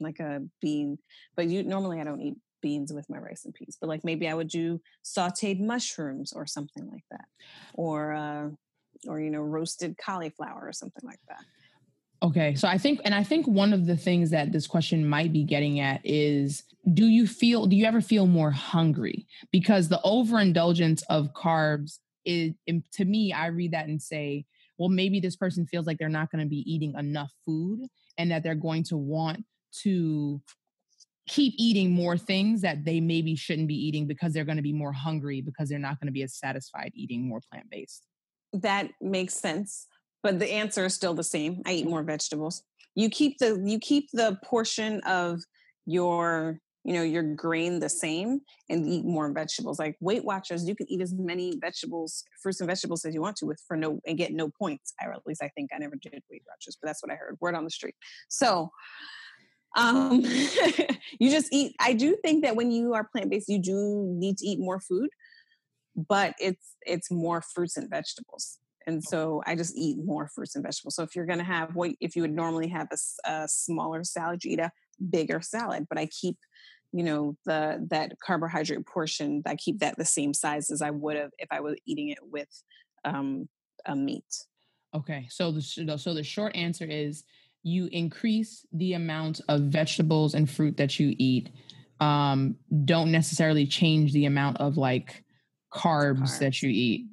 [0.00, 0.98] like a bean.
[1.36, 4.28] But you normally I don't eat beans with my rice and peas, but like maybe
[4.28, 7.26] I would do sauteed mushrooms or something like that,
[7.74, 8.48] or uh,
[9.06, 11.44] or you know roasted cauliflower or something like that.
[12.22, 15.32] Okay, so I think, and I think one of the things that this question might
[15.32, 19.26] be getting at is do you feel, do you ever feel more hungry?
[19.52, 22.54] Because the overindulgence of carbs is,
[22.92, 24.46] to me, I read that and say,
[24.78, 27.80] well, maybe this person feels like they're not going to be eating enough food
[28.16, 29.44] and that they're going to want
[29.82, 30.40] to
[31.28, 34.72] keep eating more things that they maybe shouldn't be eating because they're going to be
[34.72, 38.06] more hungry because they're not going to be as satisfied eating more plant based.
[38.52, 39.86] That makes sense,
[40.22, 41.62] but the answer is still the same.
[41.66, 42.62] I eat more vegetables.
[42.94, 45.40] You keep the you keep the portion of
[45.86, 50.76] your you know your grain the same and eat more vegetables like weight watchers you
[50.76, 53.98] can eat as many vegetables fruits and vegetables as you want to with for no
[54.06, 56.86] and get no points or at least i think i never did weight watchers but
[56.86, 57.96] that's what i heard word on the street
[58.28, 58.70] so
[59.76, 60.22] um,
[61.18, 61.74] you just eat.
[61.80, 64.80] I do think that when you are plant based, you do need to eat more
[64.80, 65.10] food,
[65.94, 68.58] but it's it's more fruits and vegetables.
[68.88, 70.96] And so I just eat more fruits and vegetables.
[70.96, 74.02] So if you're going to have what if you would normally have a, a smaller
[74.02, 74.72] salad, you eat a
[75.10, 75.86] bigger salad.
[75.88, 76.36] But I keep
[76.92, 81.16] you know the that carbohydrate portion i keep that the same size as i would
[81.16, 82.48] have if i was eating it with
[83.04, 83.46] um
[83.84, 84.24] a meat
[84.94, 85.60] okay so the
[85.98, 87.24] so the short answer is
[87.62, 91.50] you increase the amount of vegetables and fruit that you eat
[92.00, 95.24] um, don't necessarily change the amount of like
[95.72, 97.06] carbs, carbs that you eat.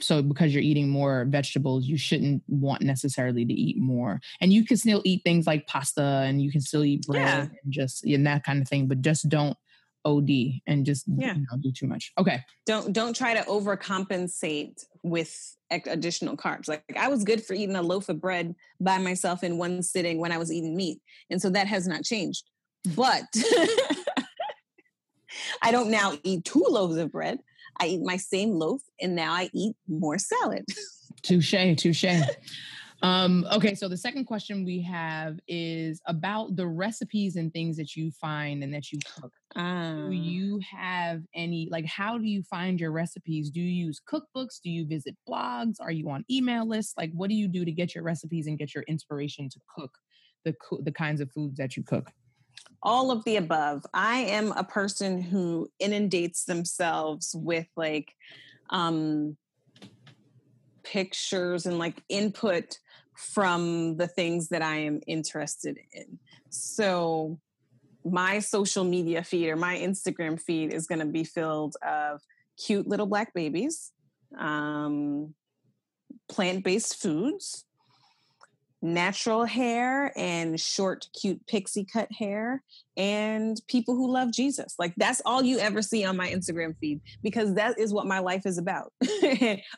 [0.00, 4.20] So because you're eating more vegetables, you shouldn't want necessarily to eat more.
[4.40, 7.58] And you can still eat things like pasta and you can still eat bread yeah.
[7.62, 9.56] and just and that kind of thing, but just don't
[10.04, 10.30] OD
[10.66, 11.34] and just yeah.
[11.34, 12.12] You know, do too much.
[12.18, 12.40] Okay.
[12.64, 16.68] Don't don't try to overcompensate with additional carbs.
[16.68, 20.20] Like I was good for eating a loaf of bread by myself in one sitting
[20.20, 21.00] when I was eating meat.
[21.28, 22.44] And so that has not changed.
[22.94, 23.24] But
[25.62, 27.40] I don't now eat two loaves of bread.
[27.80, 30.64] I eat my same loaf and now I eat more salad.
[31.22, 32.04] touche, touche.
[33.02, 37.94] Um, okay, so the second question we have is about the recipes and things that
[37.94, 39.32] you find and that you cook.
[39.54, 43.50] Um, do you have any, like, how do you find your recipes?
[43.50, 44.60] Do you use cookbooks?
[44.62, 45.76] Do you visit blogs?
[45.80, 46.94] Are you on email lists?
[46.96, 49.92] Like, what do you do to get your recipes and get your inspiration to cook
[50.44, 52.10] the, the kinds of foods that you cook?
[52.82, 53.84] All of the above.
[53.92, 58.12] I am a person who inundates themselves with like
[58.70, 59.36] um
[60.82, 62.78] pictures and like input
[63.14, 66.18] from the things that I am interested in.
[66.50, 67.38] So
[68.04, 72.20] my social media feed or my Instagram feed is going to be filled of
[72.56, 73.92] cute little black babies,
[74.38, 75.34] um,
[76.28, 77.65] plant-based foods,
[78.86, 82.62] natural hair and short, cute pixie cut hair,
[82.96, 84.74] and people who love Jesus.
[84.78, 88.20] Like that's all you ever see on my Instagram feed because that is what my
[88.20, 88.92] life is about.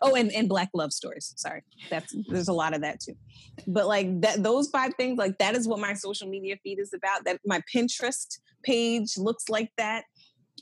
[0.03, 1.33] oh, and, and black love stories.
[1.37, 1.63] Sorry.
[1.91, 3.17] That's there's a lot of that too.
[3.67, 6.93] But like that those five things, like that is what my social media feed is
[6.93, 7.25] about.
[7.25, 10.05] That my Pinterest page looks like that.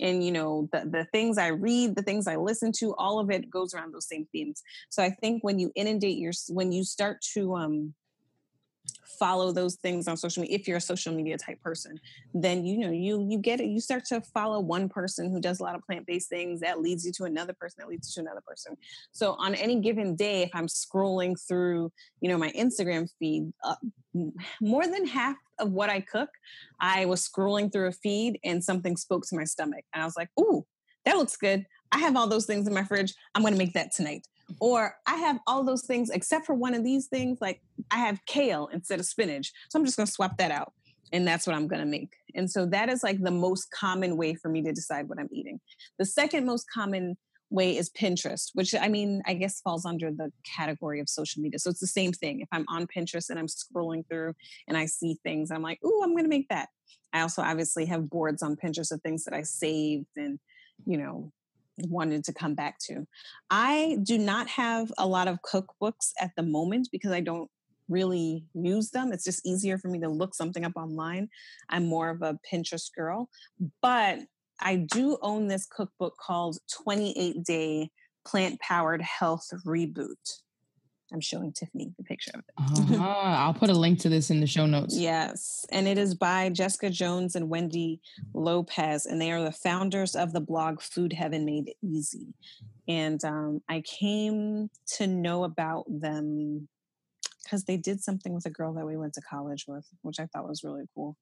[0.01, 3.31] And you know, the the things I read, the things I listen to, all of
[3.31, 4.63] it goes around those same themes.
[4.89, 7.95] So I think when you inundate your when you start to um
[9.19, 11.99] follow those things on social media if you're a social media type person
[12.35, 13.67] then you know you you get it.
[13.67, 17.05] You start to follow one person who does a lot of plant-based things that leads
[17.05, 18.77] you to another person that leads you to another person.
[19.13, 23.75] So on any given day if i'm scrolling through you know my instagram feed uh,
[24.61, 26.31] more than half of what i cook
[26.81, 29.85] i was scrolling through a feed and something spoke to my stomach.
[29.93, 30.65] And i was like ooh
[31.07, 31.65] that looks good.
[31.93, 33.15] I have all those things in my fridge.
[33.35, 34.27] I'm going to make that tonight
[34.61, 37.39] or I have all those things except for one of these things.
[37.41, 39.53] Like I have kale instead of spinach.
[39.71, 40.73] So I'm just going to swap that out.
[41.13, 42.15] And that's what I'm going to make.
[42.35, 45.29] And so that is like the most common way for me to decide what I'm
[45.31, 45.61] eating.
[45.99, 47.17] The second most common
[47.51, 51.59] way is Pinterest, which I mean, I guess falls under the category of social media.
[51.61, 52.41] So it's the same thing.
[52.41, 54.35] If I'm on Pinterest and I'm scrolling through
[54.67, 56.69] and I see things, I'm like, ooh, I'm going to make that.
[57.13, 60.39] I also obviously have boards on Pinterest of things that I saved and,
[60.85, 61.33] you know,
[61.79, 63.07] wanted to come back to.
[63.51, 67.51] I do not have a lot of cookbooks at the moment because I don't
[67.89, 69.13] really use them.
[69.13, 71.29] It's just easier for me to look something up online.
[71.69, 73.29] I'm more of a Pinterest girl,
[73.83, 74.21] but
[74.61, 77.91] I do own this cookbook called 28 Day
[78.27, 80.41] Plant Powered Health Reboot.
[81.13, 82.95] I'm showing Tiffany the picture of it.
[82.95, 83.05] uh-huh.
[83.05, 84.97] I'll put a link to this in the show notes.
[84.97, 85.65] Yes.
[85.71, 88.01] And it is by Jessica Jones and Wendy
[88.35, 89.07] Lopez.
[89.07, 92.35] And they are the founders of the blog Food Heaven Made Easy.
[92.89, 96.69] And um, I came to know about them
[97.45, 100.27] because they did something with a girl that we went to college with, which I
[100.27, 101.17] thought was really cool.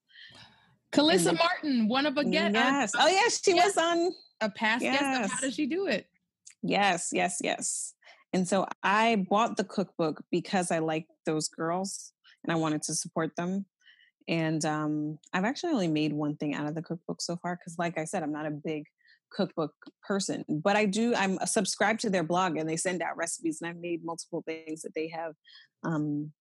[0.93, 2.55] Calissa Martin, one of a guest.
[2.55, 2.93] Yes.
[2.99, 3.43] oh, yes.
[3.45, 3.67] She yes.
[3.67, 5.01] was on a past yes.
[5.01, 5.33] guest.
[5.35, 6.07] How does she do it?
[6.63, 7.94] Yes, yes, yes.
[8.35, 12.95] And so I bought the cookbook because I like those girls and I wanted to
[12.95, 13.65] support them.
[14.27, 17.77] And um, I've actually only made one thing out of the cookbook so far because,
[17.79, 18.87] like I said, I'm not a big
[19.31, 19.73] cookbook
[20.07, 21.15] person, but I do.
[21.15, 24.83] I'm subscribed to their blog and they send out recipes, and I've made multiple things
[24.83, 25.35] that they have
[25.85, 26.33] um,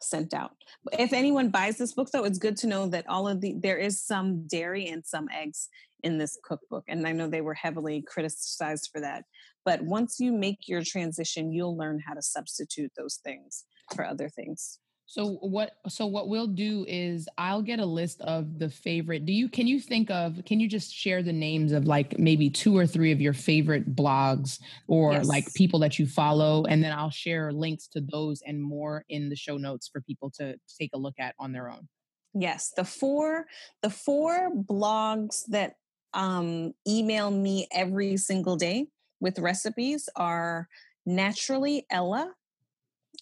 [0.00, 0.52] sent out.
[0.92, 3.78] If anyone buys this book, though, it's good to know that all of the there
[3.78, 5.68] is some dairy and some eggs
[6.02, 9.24] in this cookbook, and I know they were heavily criticized for that.
[9.64, 14.28] But once you make your transition, you'll learn how to substitute those things for other
[14.28, 14.78] things.
[15.12, 19.26] So what so what we'll do is I'll get a list of the favorite.
[19.26, 22.48] Do you can you think of can you just share the names of like maybe
[22.48, 25.26] two or three of your favorite blogs or yes.
[25.26, 29.28] like people that you follow and then I'll share links to those and more in
[29.28, 31.88] the show notes for people to take a look at on their own.
[32.32, 33.44] Yes, the four
[33.82, 35.74] the four blogs that
[36.14, 38.86] um email me every single day
[39.22, 40.68] with recipes are
[41.06, 42.32] Naturally Ella,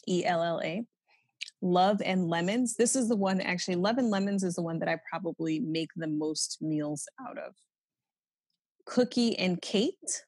[0.09, 0.84] E L L A,
[1.61, 2.74] Love and Lemons.
[2.74, 5.90] This is the one, actually, Love and Lemons is the one that I probably make
[5.94, 7.55] the most meals out of.
[8.86, 10.24] Cookie and Kate.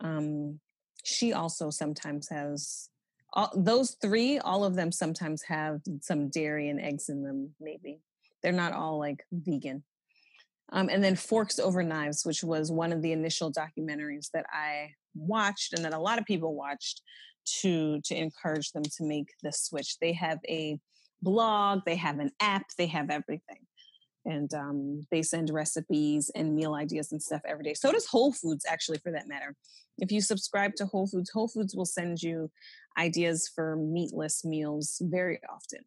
[0.00, 0.58] Um,
[1.04, 2.88] she also sometimes has
[3.34, 8.00] all, those three, all of them sometimes have some dairy and eggs in them, maybe.
[8.42, 9.84] They're not all like vegan.
[10.72, 14.92] Um, and then Forks Over Knives, which was one of the initial documentaries that I
[15.14, 17.02] watched and that a lot of people watched
[17.60, 19.98] to to encourage them to make the switch.
[19.98, 20.78] They have a
[21.20, 23.66] blog, they have an app, they have everything.
[24.24, 27.74] And um, they send recipes and meal ideas and stuff every day.
[27.74, 29.56] So does Whole Foods, actually, for that matter.
[29.98, 32.48] If you subscribe to Whole Foods, Whole Foods will send you
[32.96, 35.80] ideas for meatless meals very often.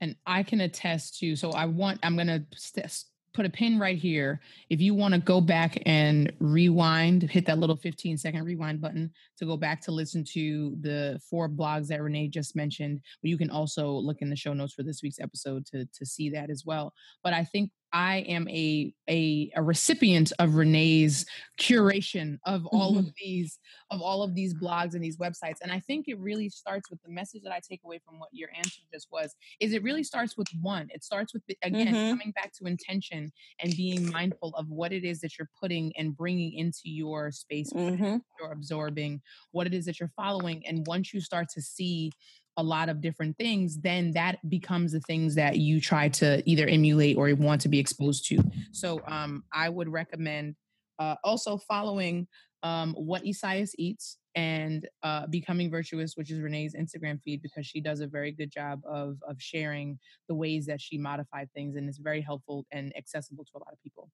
[0.00, 3.04] And I can attest to, so I want, I'm going to st-
[3.34, 4.40] put a pin right here.
[4.70, 9.10] If you want to go back and rewind, hit that little 15 second rewind button
[9.38, 13.00] to go back to listen to the four blogs that Renee just mentioned.
[13.20, 16.06] But you can also look in the show notes for this week's episode to, to
[16.06, 16.94] see that as well.
[17.22, 21.24] But I think I am a a, a recipient of Renee's
[21.60, 23.06] curation of all mm-hmm.
[23.06, 23.58] of these
[23.90, 27.00] of all of these blogs and these websites, and I think it really starts with
[27.02, 29.36] the message that I take away from what your answer just was.
[29.60, 30.88] Is it really starts with one?
[30.92, 32.10] It starts with again mm-hmm.
[32.10, 33.30] coming back to intention
[33.60, 37.72] and being mindful of what it is that you're putting and bringing into your space,
[37.72, 38.16] mm-hmm.
[38.40, 39.22] you're absorbing,
[39.52, 42.10] what it is that you're following, and once you start to see
[42.56, 46.66] a lot of different things, then that becomes the things that you try to either
[46.66, 48.38] emulate or want to be exposed to.
[48.72, 50.54] So um, I would recommend
[50.98, 52.26] uh, also following
[52.62, 57.80] um, what Isaias eats and uh, becoming virtuous, which is Renee's Instagram feed, because she
[57.80, 59.98] does a very good job of of sharing
[60.28, 63.72] the ways that she modified things, and it's very helpful and accessible to a lot
[63.72, 64.10] of people.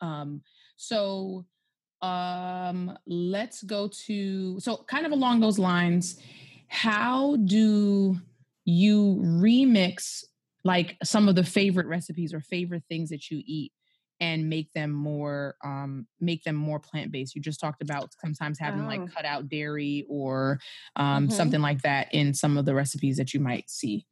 [0.00, 0.42] Um,
[0.76, 1.46] so
[2.02, 6.20] um, let's go to so kind of along those lines
[6.68, 8.16] how do
[8.64, 10.24] you remix
[10.64, 13.72] like some of the favorite recipes or favorite things that you eat
[14.20, 18.82] and make them more um make them more plant-based you just talked about sometimes having
[18.84, 18.88] oh.
[18.88, 20.58] like cut out dairy or
[20.96, 21.32] um mm-hmm.
[21.32, 24.04] something like that in some of the recipes that you might see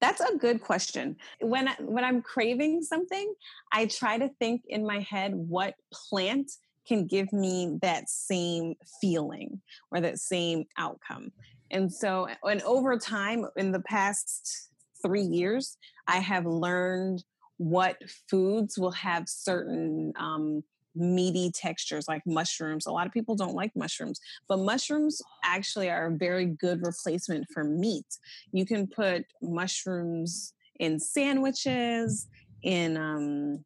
[0.00, 1.16] that's a good question.
[1.40, 3.34] When I, when I'm craving something,
[3.72, 6.50] I try to think in my head what plant
[6.86, 11.30] can give me that same feeling or that same outcome.
[11.72, 14.68] And so, and over time, in the past
[15.04, 17.24] three years, I have learned
[17.56, 17.96] what
[18.30, 20.62] foods will have certain um,
[20.94, 22.86] meaty textures like mushrooms.
[22.86, 27.46] A lot of people don't like mushrooms, but mushrooms actually are a very good replacement
[27.52, 28.06] for meat.
[28.52, 32.28] You can put mushrooms in sandwiches,
[32.62, 33.64] in um,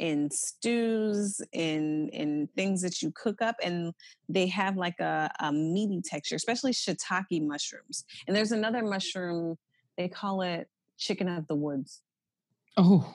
[0.00, 3.92] in stews in in things that you cook up and
[4.28, 9.56] they have like a, a meaty texture especially shiitake mushrooms and there's another mushroom
[9.96, 10.68] they call it
[10.98, 12.00] chicken of the woods.
[12.76, 13.14] Oh.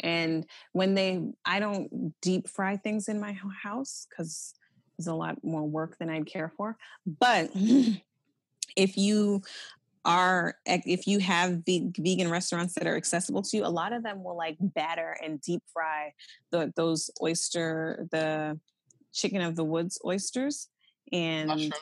[0.00, 4.54] And when they i don't deep fry things in my house because
[4.96, 7.50] there's a lot more work than i'd care for but
[8.76, 9.42] if you
[10.08, 14.24] are if you have vegan restaurants that are accessible to you a lot of them
[14.24, 16.10] will like batter and deep fry
[16.50, 18.58] the those oyster the
[19.12, 20.68] chicken of the woods oysters
[21.12, 21.74] and mushrooms.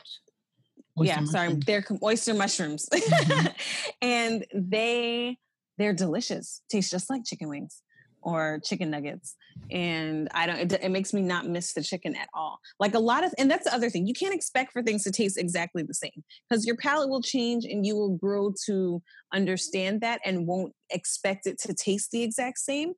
[1.03, 3.47] yeah sorry they're oyster mushrooms mm-hmm.
[4.03, 5.39] and they
[5.79, 7.81] they're delicious taste just like chicken wings
[8.27, 9.37] or chicken nuggets.
[9.71, 12.59] And i don't it, it, makes me not miss the chicken at all.
[12.81, 15.13] Like a lot of and that's the other thing you can't expect for things to
[15.13, 19.01] taste exactly the same because your palate will change and you will grow to
[19.33, 22.93] understand that and won't expect it to taste the exact same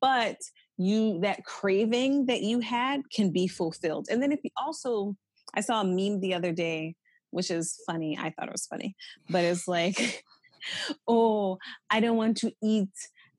[0.00, 0.36] but
[0.76, 4.08] you that craving that you had can be fulfilled.
[4.10, 5.16] And then if you also
[5.54, 6.94] i saw a meme the other day
[7.30, 8.94] which is funny i thought it was funny
[9.30, 10.24] but it's like
[11.08, 11.56] oh
[11.88, 12.90] i don't want to eat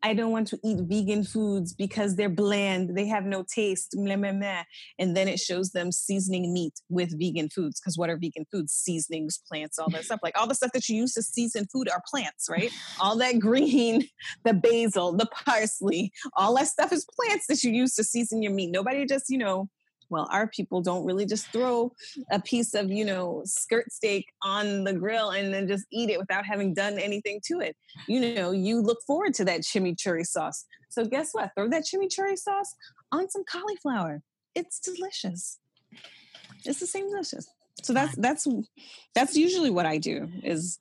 [0.04, 4.16] I don't want to eat vegan foods because they're bland, they have no taste, meh,
[4.16, 4.64] meh, meh.
[5.00, 7.80] and then it shows them seasoning meat with vegan foods.
[7.80, 8.74] Because what are vegan foods?
[8.74, 10.20] Seasonings, plants, all that stuff.
[10.22, 12.72] Like all the stuff that you use to season food are plants, right?
[13.00, 14.08] all that green,
[14.44, 18.52] the basil, the parsley, all that stuff is plants that you use to season your
[18.52, 18.72] meat.
[18.72, 19.70] Nobody just, you know,
[20.10, 21.92] well our people don't really just throw
[22.32, 26.20] a piece of you know skirt steak on the grill and then just eat it
[26.20, 27.76] without having done anything to it.
[28.08, 30.66] You know you look forward to that chimichurri sauce.
[30.90, 31.52] So guess what?
[31.56, 32.74] Throw that chimichurri sauce
[33.12, 34.22] on some cauliflower.
[34.56, 35.60] It's delicious.
[36.66, 37.48] It's the same delicious.
[37.84, 38.48] So that's that's
[39.14, 40.80] that's usually what i do is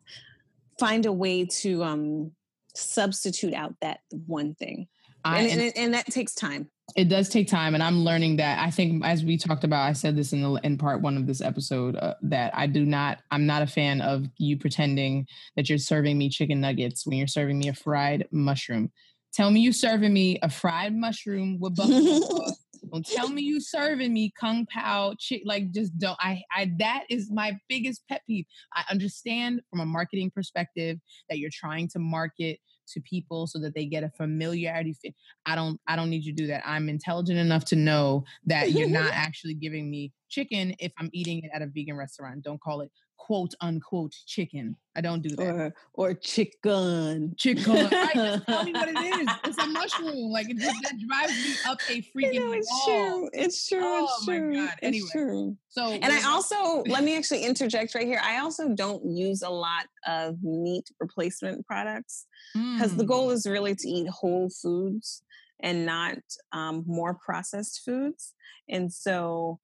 [0.80, 2.32] find a way to um
[2.74, 4.86] substitute out that one thing.
[5.24, 8.58] I, and, and, and that takes time it does take time and i'm learning that
[8.60, 11.26] i think as we talked about i said this in the in part one of
[11.26, 15.26] this episode uh, that i do not i'm not a fan of you pretending
[15.56, 18.90] that you're serving me chicken nuggets when you're serving me a fried mushroom
[19.32, 23.60] tell me you're serving me a fried mushroom with buffalo sauce don't tell me you're
[23.60, 25.42] serving me kung pao chick.
[25.44, 26.16] Like, just don't.
[26.20, 28.46] I, I, that is my biggest pet peeve.
[28.74, 32.58] I understand from a marketing perspective that you're trying to market
[32.88, 35.14] to people so that they get a familiarity fit.
[35.44, 36.62] I don't I don't need you to do that.
[36.66, 41.42] I'm intelligent enough to know that you're not actually giving me chicken if I'm eating
[41.44, 42.42] it at a vegan restaurant.
[42.42, 44.76] Don't call it quote unquote chicken.
[44.94, 45.42] I don't do that.
[45.52, 47.34] Or or chicken.
[47.36, 47.72] Chicken.
[47.90, 49.28] right, just tell me what it is.
[49.44, 50.30] It's a mushroom.
[50.30, 52.84] Like it just that drives me up a freaking You know, it's wall.
[53.20, 53.30] true.
[53.32, 53.80] It's true.
[53.82, 54.54] Oh it's my true.
[54.54, 54.74] God.
[54.82, 55.02] Anyway.
[55.04, 55.56] It's true.
[55.68, 58.20] So And I also let me actually interject right here.
[58.22, 62.26] I also don't use a lot of meat replacement products
[62.74, 63.08] because the Mm.
[63.08, 65.22] goal is really to eat whole foods
[65.60, 66.18] and not
[66.52, 68.34] um, more processed foods.
[68.68, 69.58] And so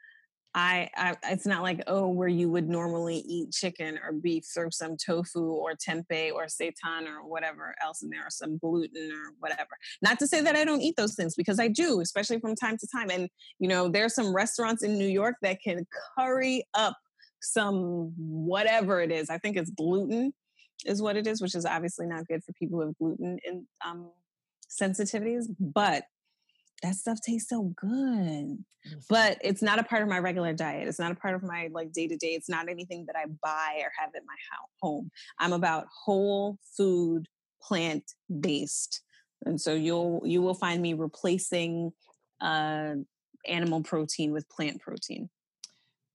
[0.54, 4.68] I, I, it's not like oh, where you would normally eat chicken or beef, throw
[4.70, 9.32] some tofu or tempeh or seitan or whatever else in there, or some gluten or
[9.38, 9.70] whatever.
[10.02, 12.76] Not to say that I don't eat those things because I do, especially from time
[12.78, 13.10] to time.
[13.10, 15.86] And you know, there's some restaurants in New York that can
[16.18, 16.96] curry up
[17.40, 19.30] some whatever it is.
[19.30, 20.32] I think it's gluten
[20.84, 24.10] is what it is, which is obviously not good for people with gluten in um,
[24.68, 25.46] sensitivities.
[25.58, 26.04] But
[26.82, 28.64] that stuff tastes so good.
[29.08, 30.88] But it's not a part of my regular diet.
[30.88, 32.34] It's not a part of my like day to day.
[32.34, 35.10] It's not anything that I buy or have at my house, home.
[35.38, 37.28] I'm about whole food,
[37.62, 38.04] plant
[38.40, 39.02] based,
[39.46, 41.92] and so you'll you will find me replacing
[42.40, 42.94] uh,
[43.46, 45.28] animal protein with plant protein.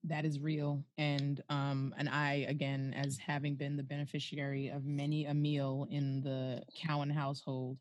[0.03, 5.25] that is real and um and i again as having been the beneficiary of many
[5.25, 7.77] a meal in the cowan household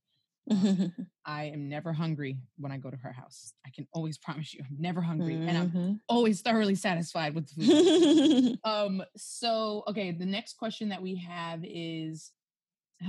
[0.50, 0.92] um,
[1.26, 4.60] i am never hungry when i go to her house i can always promise you
[4.68, 6.00] i'm never hungry and i'm Mhm.
[6.08, 11.60] always thoroughly satisfied with the food um so okay the next question that we have
[11.64, 12.32] is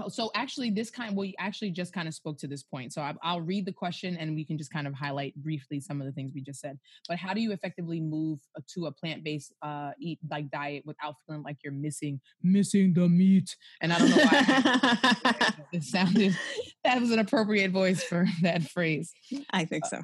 [0.10, 3.42] so actually this kind we actually just kind of spoke to this point so i'll
[3.42, 6.32] read the question and we can just kind of highlight briefly some of the things
[6.34, 6.78] we just said
[7.08, 11.44] but how do you effectively move to a plant-based uh eat like diet without feeling
[11.44, 16.38] like you're missing missing the meat and i don't know why it sounded
[16.84, 19.14] that was an appropriate voice for that phrase
[19.52, 20.02] I think so.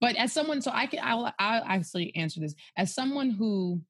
[0.00, 3.80] but as someone, so I can, I'll, I'll actually answer this as someone who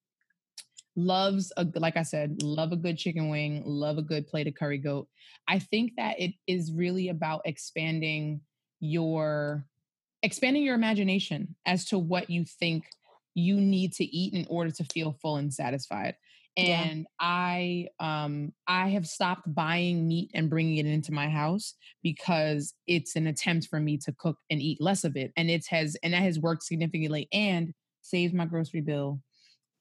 [0.97, 4.55] loves a, like I said, love a good chicken wing, love a good plate of
[4.55, 5.09] curry goat.
[5.49, 8.41] I think that it is really about expanding
[8.81, 9.67] your,
[10.23, 12.85] expanding your imagination as to what you think
[13.35, 16.15] you need to eat in order to feel full and satisfied.
[16.57, 16.83] Yeah.
[16.83, 22.75] And I, um, I have stopped buying meat and bringing it into my house because
[22.87, 25.97] it's an attempt for me to cook and eat less of it and it has
[26.03, 27.73] and that has worked significantly and
[28.03, 29.23] saved my grocery bill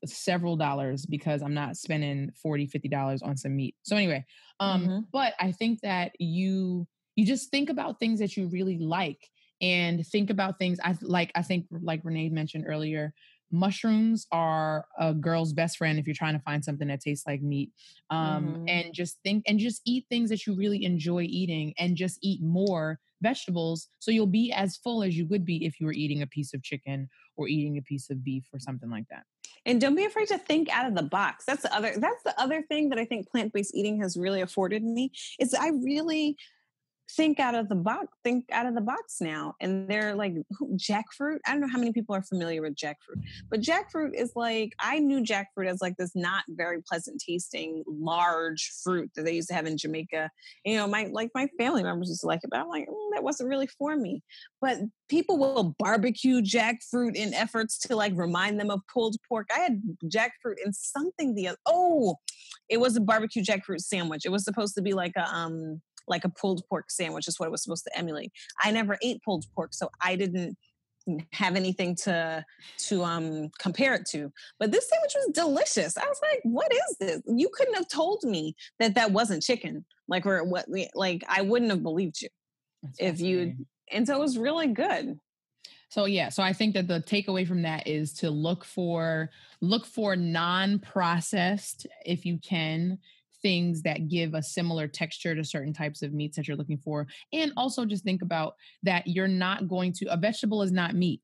[0.05, 4.25] several dollars because i'm not spending 40 50 dollars on some meat so anyway
[4.59, 5.11] um Mhm.
[5.11, 9.29] but i think that you you just think about things that you really like
[9.61, 13.13] and think about things i like i think like renee mentioned earlier
[13.53, 17.41] mushrooms are a girl's best friend if you're trying to find something that tastes like
[17.41, 17.71] meat
[18.09, 18.67] um Mhm.
[18.67, 22.41] and just think and just eat things that you really enjoy eating and just eat
[22.41, 26.21] more vegetables so you'll be as full as you would be if you were eating
[26.21, 29.25] a piece of chicken or eating a piece of beef or something like that
[29.65, 31.45] And don't be afraid to think out of the box.
[31.45, 34.83] That's the other that's the other thing that I think plant-based eating has really afforded
[34.83, 36.37] me is I really
[37.15, 40.33] think out of the box think out of the box now and they're like
[40.75, 41.39] jackfruit?
[41.45, 44.99] I don't know how many people are familiar with jackfruit but jackfruit is like i
[44.99, 49.53] knew jackfruit as like this not very pleasant tasting large fruit that they used to
[49.53, 50.29] have in jamaica
[50.65, 53.11] you know my like my family members used to like it but i'm like "Mm,
[53.13, 54.23] that wasn't really for me.
[54.59, 59.47] But people will barbecue jackfruit in efforts to like remind them of pulled pork.
[59.53, 62.17] I had jackfruit in something the other oh
[62.69, 64.25] it was a barbecue jackfruit sandwich.
[64.25, 67.47] It was supposed to be like a um like a pulled pork sandwich is what
[67.47, 68.31] it was supposed to emulate.
[68.63, 70.57] I never ate pulled pork, so I didn't
[71.33, 72.45] have anything to
[72.77, 74.31] to um compare it to.
[74.59, 75.97] But this sandwich was delicious.
[75.97, 79.85] I was like, "What is this?" You couldn't have told me that that wasn't chicken.
[80.07, 82.29] Like or what like I wouldn't have believed you.
[82.83, 85.19] That's If you- And so it was really good.
[85.89, 89.29] So yeah, so I think that the takeaway from that is to look for
[89.59, 92.97] look for non-processed if you can
[93.41, 97.07] things that give a similar texture to certain types of meats that you're looking for
[97.33, 101.21] and also just think about that you're not going to a vegetable is not meat,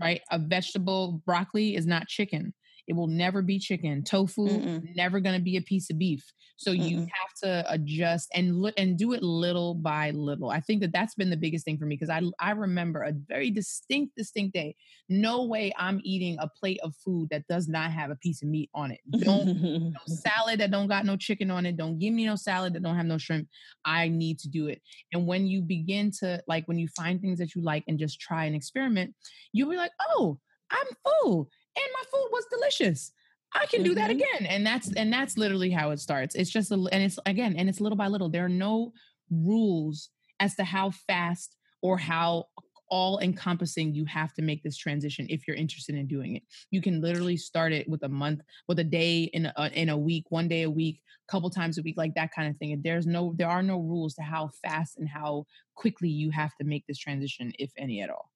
[0.00, 0.20] right?
[0.30, 2.52] A vegetable broccoli is not chicken.
[2.86, 4.04] It will never be chicken.
[4.04, 4.94] Tofu Mm-mm.
[4.94, 6.24] never going to be a piece of beef.
[6.56, 7.08] So you Mm-mm.
[7.12, 10.50] have to adjust and look and do it little by little.
[10.50, 13.12] I think that that's been the biggest thing for me because I I remember a
[13.12, 14.76] very distinct distinct day.
[15.08, 18.48] No way I'm eating a plate of food that does not have a piece of
[18.48, 19.00] meat on it.
[19.18, 19.50] Don't
[19.92, 21.76] no salad that don't got no chicken on it.
[21.76, 23.48] Don't give me no salad that don't have no shrimp.
[23.84, 24.80] I need to do it.
[25.12, 28.18] And when you begin to like when you find things that you like and just
[28.20, 29.14] try and experiment,
[29.52, 30.38] you'll be like, "Oh,
[30.70, 33.12] I'm full and my food was delicious."
[33.54, 33.98] I can do mm-hmm.
[34.00, 34.46] that again.
[34.48, 36.34] And that's and that's literally how it starts.
[36.34, 38.28] It's just a, and it's again and it's little by little.
[38.28, 38.92] There are no
[39.30, 40.10] rules
[40.40, 42.46] as to how fast or how
[42.88, 46.42] all encompassing you have to make this transition if you're interested in doing it.
[46.70, 49.98] You can literally start it with a month, with a day in a, in a
[49.98, 52.80] week, one day a week, couple times a week, like that kind of thing.
[52.84, 56.64] There's no there are no rules to how fast and how quickly you have to
[56.64, 58.30] make this transition if any at all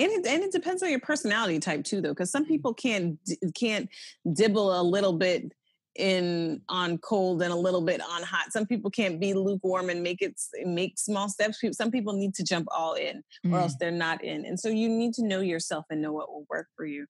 [0.00, 2.52] and it, and it depends on your personality type too though because some mm-hmm.
[2.52, 3.18] people can't
[3.54, 3.88] can't
[4.32, 5.52] dibble a little bit
[5.96, 8.52] in on cold and a little bit on hot.
[8.52, 11.60] Some people can't be lukewarm and make it make small steps.
[11.72, 13.78] Some people need to jump all in or else mm.
[13.78, 16.68] they're not in and so you need to know yourself and know what will work
[16.76, 17.06] for you.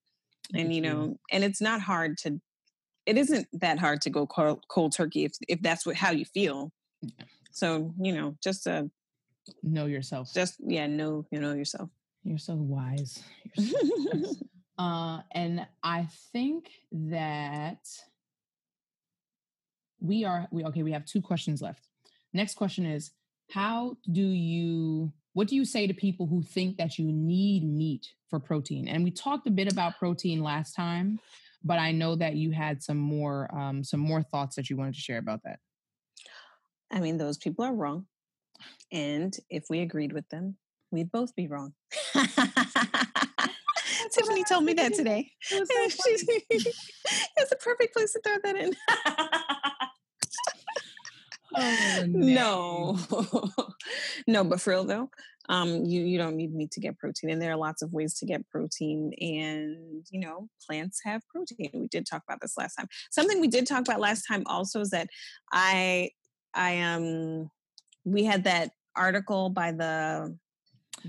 [0.52, 2.40] And you know and it's not hard to
[3.06, 6.24] it isn't that hard to go cold, cold turkey if if that's what how you
[6.24, 6.72] feel.
[7.52, 8.90] So you know just to
[9.62, 10.32] know yourself.
[10.34, 11.90] just yeah know you know yourself
[12.24, 13.22] you're so wise.
[13.54, 14.42] You're so wise.
[14.78, 17.86] uh, and I think that
[20.00, 20.82] we are we okay.
[20.82, 21.86] We have two questions left.
[22.32, 23.10] Next question is:
[23.50, 25.12] How do you?
[25.32, 28.88] What do you say to people who think that you need meat for protein?
[28.88, 31.20] And we talked a bit about protein last time,
[31.62, 34.94] but I know that you had some more um, some more thoughts that you wanted
[34.94, 35.58] to share about that.
[36.90, 38.06] I mean, those people are wrong.
[38.92, 40.56] And if we agreed with them,
[40.90, 41.74] we'd both be wrong.
[44.12, 45.30] Tiffany told me that today.
[45.42, 48.74] So it's a perfect place to throw that in.
[51.56, 52.98] oh, no,
[54.26, 55.10] no, but for real though,
[55.48, 58.14] um, you you don't need meat to get protein, and there are lots of ways
[58.18, 59.12] to get protein.
[59.20, 61.70] And you know, plants have protein.
[61.74, 62.88] We did talk about this last time.
[63.10, 65.08] Something we did talk about last time also is that
[65.52, 66.10] I
[66.54, 67.50] I um
[68.04, 70.36] we had that article by the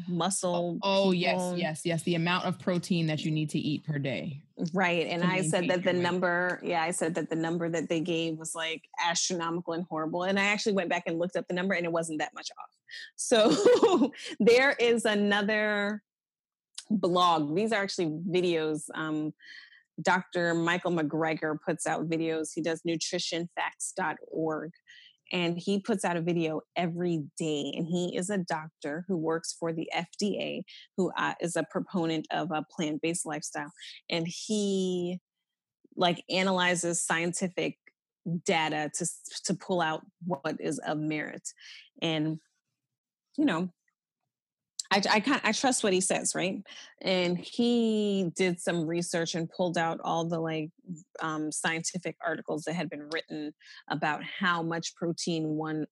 [0.08, 0.78] muscle.
[0.84, 2.04] Oh, yes, yes, yes.
[2.04, 4.42] The amount of protein that you need to eat per day.
[4.74, 5.08] Right.
[5.08, 8.38] And I said that the number, yeah, I said that the number that they gave
[8.38, 10.24] was like astronomical and horrible.
[10.24, 12.50] And I actually went back and looked up the number and it wasn't that much
[12.60, 12.70] off.
[13.16, 14.12] So
[14.42, 16.04] there is another
[16.90, 17.56] blog.
[17.56, 18.84] These are actually videos.
[18.94, 19.34] Um,
[20.02, 20.54] Dr.
[20.54, 22.50] Michael McGregor puts out videos.
[22.54, 24.72] He does nutritionfacts.org
[25.32, 29.56] and he puts out a video every day and he is a doctor who works
[29.60, 30.62] for the fda
[30.98, 33.72] who uh, is a proponent of a plant-based lifestyle
[34.10, 35.20] and he
[35.96, 37.78] like analyzes scientific
[38.46, 39.06] data to
[39.46, 41.48] to pull out what is of merit.
[42.02, 42.40] And
[43.38, 43.70] you know
[44.92, 46.62] I, I can't, I trust what he says, right?
[47.02, 50.70] And he did some research and pulled out all the like
[51.22, 53.54] um, scientific articles that had been written
[53.90, 55.88] about how much protein one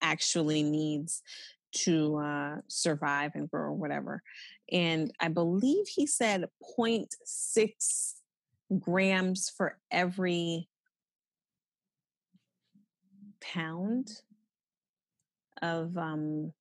[0.00, 1.22] actually needs
[1.72, 4.22] to uh, survive and grow or whatever.
[4.70, 6.44] And I believe he said
[6.78, 8.14] 0.6
[8.78, 10.68] grams for every
[13.40, 14.10] pound
[15.60, 16.52] of um,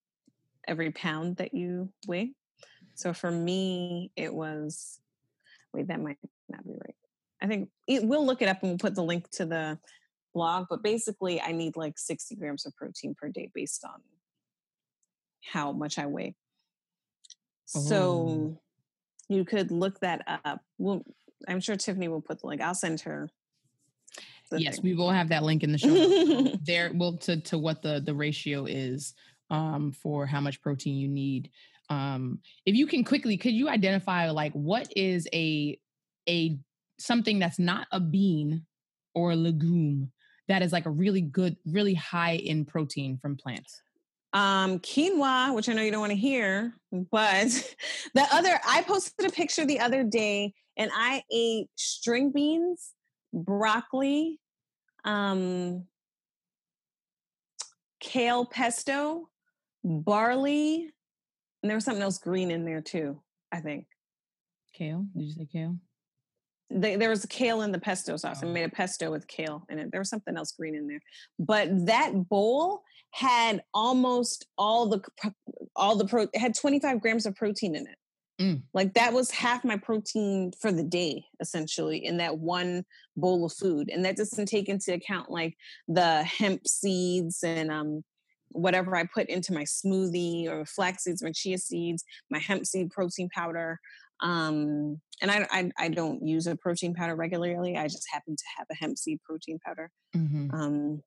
[0.67, 2.33] every pound that you weigh.
[2.95, 4.99] So for me, it was,
[5.73, 6.17] wait, that might
[6.49, 6.95] not be right.
[7.41, 9.77] I think it, we'll look it up and we'll put the link to the
[10.33, 10.65] blog.
[10.69, 14.01] But basically, I need like 60 grams of protein per day based on
[15.43, 16.35] how much I weigh.
[17.75, 17.79] Oh.
[17.79, 18.59] So
[19.29, 20.61] you could look that up.
[20.77, 21.03] Well,
[21.47, 22.61] I'm sure Tiffany will put the link.
[22.61, 23.29] I'll send her.
[24.51, 24.85] Yes, thing.
[24.85, 26.57] we will have that link in the show.
[26.65, 29.13] there, well, to to what the the ratio is
[29.49, 31.49] um, for how much protein you need.
[31.89, 35.79] Um, if you can quickly, could you identify like what is a
[36.27, 36.57] a
[36.99, 38.65] something that's not a bean
[39.15, 40.11] or a legume
[40.47, 43.81] that is like a really good, really high in protein from plants?
[44.33, 46.73] um quinoa which i know you don't want to hear
[47.11, 47.47] but
[48.13, 52.93] the other i posted a picture the other day and i ate string beans
[53.33, 54.39] broccoli
[55.05, 55.85] um
[58.01, 59.29] kale pesto
[59.83, 60.91] barley,
[61.61, 63.21] and there was something else green in there too.
[63.51, 63.85] I think.
[64.73, 65.05] Kale?
[65.15, 65.77] Did you say kale?
[66.69, 68.41] They, there was kale in the pesto sauce.
[68.43, 68.47] Oh.
[68.47, 69.91] I made a pesto with kale in it.
[69.91, 71.01] There was something else green in there,
[71.39, 75.01] but that bowl had almost all the
[75.75, 76.23] all the pro.
[76.23, 77.97] It had twenty five grams of protein in it.
[78.41, 78.61] Mm.
[78.73, 83.53] Like that was half my protein for the day, essentially, in that one bowl of
[83.53, 83.89] food.
[83.89, 85.55] And that doesn't take into account like
[85.87, 88.03] the hemp seeds and um,
[88.49, 92.89] whatever I put into my smoothie or flax seeds, my chia seeds, my hemp seed
[92.89, 93.79] protein powder.
[94.21, 97.77] Um, and I, I, I don't use a protein powder regularly.
[97.77, 99.91] I just happen to have a hemp seed protein powder.
[100.15, 100.53] Mm-hmm.
[100.53, 101.03] Um,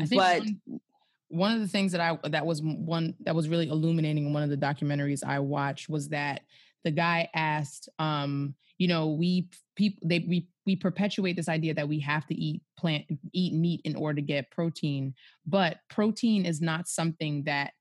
[0.00, 0.80] I think but one,
[1.28, 4.42] one of the things that I that was one that was really illuminating in one
[4.42, 6.42] of the documentaries I watched was that
[6.84, 11.86] the guy asked, um, you know, we people they we we perpetuate this idea that
[11.86, 13.04] we have to eat plant
[13.34, 15.14] eat meat in order to get protein,
[15.46, 17.72] but protein is not something that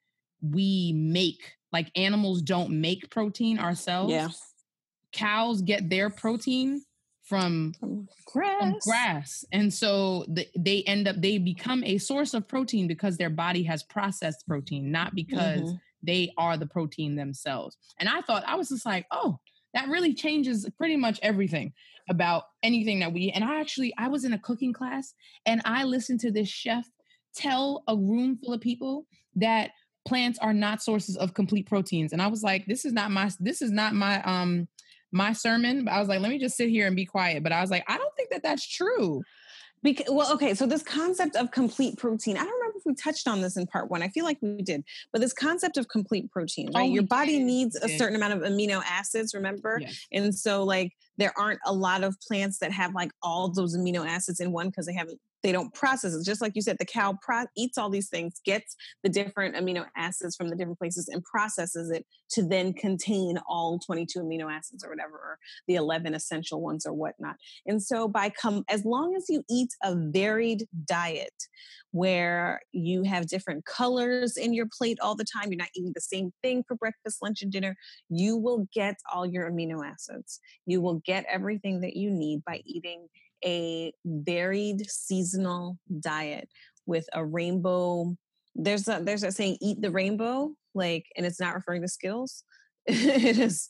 [0.41, 1.55] we make.
[1.71, 4.11] Like animals don't make protein ourselves.
[4.11, 4.27] Yeah.
[5.13, 6.83] Cows get their protein
[7.23, 7.73] from,
[8.25, 8.59] grass.
[8.59, 9.45] From grass.
[9.53, 13.63] And so the, they end up, they become a source of protein because their body
[13.63, 15.75] has processed protein, not because mm-hmm.
[16.03, 17.77] they are the protein themselves.
[17.99, 19.39] And I thought, I was just like, oh,
[19.74, 21.74] that really changes pretty much everything
[22.09, 25.13] about anything that we, and I actually, I was in a cooking class
[25.45, 26.86] and I listened to this chef
[27.36, 29.05] tell a room full of people
[29.36, 29.72] that
[30.07, 33.30] plants are not sources of complete proteins and i was like this is not my
[33.39, 34.67] this is not my um
[35.11, 35.86] my sermon.
[35.86, 37.43] But I was like, let me just sit here and be quiet.
[37.43, 39.22] But I was like, I don't think that that's true.
[39.82, 43.27] Because, well, okay, so this concept of complete protein, I don't remember if we touched
[43.27, 44.01] on this in part one.
[44.01, 46.89] I feel like we did, but this concept of complete protein, right?
[46.89, 47.45] Oh, Your body did.
[47.45, 49.80] needs a certain amount of amino acids, remember?
[49.82, 50.05] Yes.
[50.11, 54.07] And so, like, there aren't a lot of plants that have like all those amino
[54.07, 56.25] acids in one because they haven't they don't process it.
[56.25, 59.85] Just like you said, the cow pro- eats all these things, gets the different amino
[59.95, 64.83] acids from the different places, and processes it to then contain all 22 amino acids
[64.83, 65.37] or whatever, or
[65.67, 67.35] the 11 essential ones or whatnot.
[67.65, 71.33] And so, by come as long as you eat a varied diet
[71.91, 76.01] where you have different colors in your plate all the time, you're not eating the
[76.01, 77.75] same thing for breakfast, lunch, and dinner,
[78.09, 80.39] you will get all your amino acids.
[80.65, 83.07] You will get everything that you need by eating
[83.43, 86.49] a varied seasonal diet
[86.85, 88.15] with a rainbow
[88.55, 92.43] there's a there's a saying eat the rainbow like and it's not referring to skills.
[92.87, 93.69] It is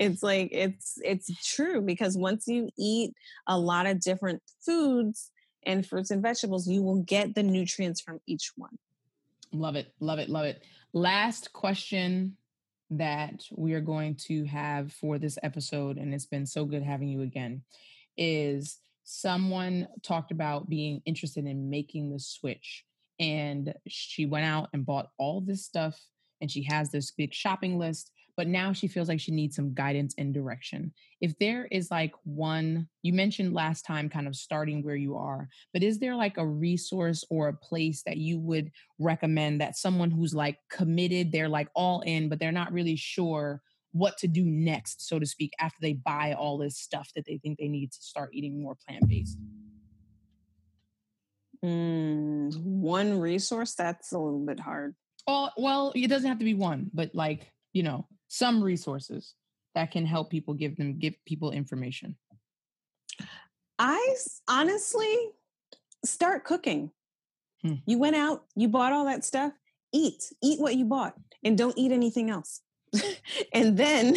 [0.00, 3.12] it's like it's it's true because once you eat
[3.46, 5.30] a lot of different foods
[5.66, 8.78] and fruits and vegetables you will get the nutrients from each one.
[9.52, 10.62] Love it love it love it.
[10.92, 12.36] Last question
[12.90, 17.08] that we are going to have for this episode and it's been so good having
[17.08, 17.62] you again
[18.16, 22.84] is someone talked about being interested in making the switch
[23.18, 25.98] and she went out and bought all this stuff
[26.40, 29.72] and she has this big shopping list but now she feels like she needs some
[29.72, 30.92] guidance and direction.
[31.22, 35.48] If there is like one you mentioned last time kind of starting where you are
[35.72, 40.10] but is there like a resource or a place that you would recommend that someone
[40.10, 43.62] who's like committed they're like all in but they're not really sure
[43.96, 47.38] what to do next, so to speak, after they buy all this stuff that they
[47.38, 49.38] think they need to start eating more plant based?
[51.64, 54.94] Mm, one resource that's a little bit hard.
[55.26, 59.34] Oh, well, it doesn't have to be one, but like, you know, some resources
[59.74, 62.16] that can help people give them give people information.
[63.78, 64.16] I
[64.48, 65.30] honestly
[66.04, 66.90] start cooking.
[67.62, 67.74] Hmm.
[67.86, 69.52] You went out, you bought all that stuff,
[69.92, 72.60] eat, eat what you bought and don't eat anything else.
[73.52, 74.16] and then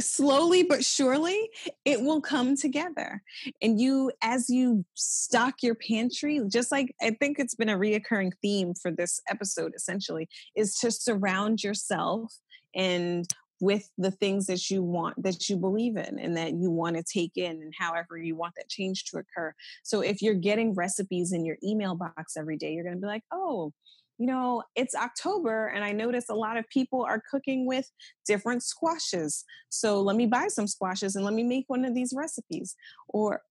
[0.00, 1.48] slowly but surely
[1.84, 3.22] it will come together.
[3.62, 8.32] And you as you stock your pantry just like i think it's been a reoccurring
[8.42, 12.34] theme for this episode essentially is to surround yourself
[12.74, 13.26] and
[13.60, 17.02] with the things that you want that you believe in and that you want to
[17.02, 19.54] take in and however you want that change to occur.
[19.84, 23.06] So if you're getting recipes in your email box every day you're going to be
[23.06, 23.72] like oh
[24.18, 27.90] you know, it's October and I notice a lot of people are cooking with
[28.26, 29.44] different squashes.
[29.70, 32.76] So let me buy some squashes and let me make one of these recipes.
[33.08, 33.42] Or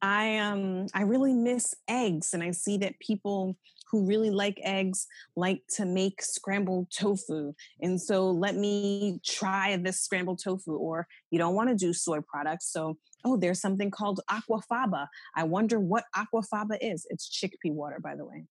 [0.00, 3.56] I um I really miss eggs and I see that people
[3.90, 5.06] who really like eggs
[5.36, 7.52] like to make scrambled tofu.
[7.80, 12.20] And so let me try this scrambled tofu or you don't want to do soy
[12.20, 12.72] products.
[12.72, 15.08] So oh, there's something called aquafaba.
[15.34, 17.06] I wonder what aquafaba is.
[17.10, 18.46] It's chickpea water by the way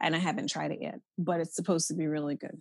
[0.00, 2.60] and I haven't tried it yet, but it's supposed to be really good.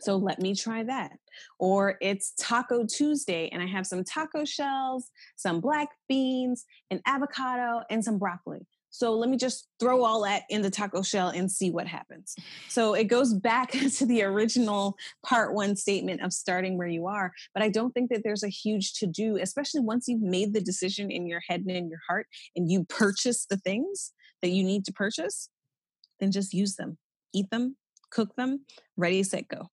[0.00, 1.12] So let me try that.
[1.58, 7.82] Or it's Taco Tuesday and I have some taco shells, some black beans, an avocado,
[7.90, 8.66] and some broccoli.
[8.90, 12.34] So let me just throw all that in the taco shell and see what happens.
[12.68, 17.32] So it goes back to the original part one statement of starting where you are.
[17.52, 20.60] But I don't think that there's a huge to do, especially once you've made the
[20.60, 22.26] decision in your head and in your heart
[22.56, 24.12] and you purchase the things
[24.42, 25.50] that you need to purchase
[26.20, 26.98] then just use them,
[27.32, 27.76] eat them,
[28.10, 28.64] cook them,
[28.96, 29.68] ready, set, go.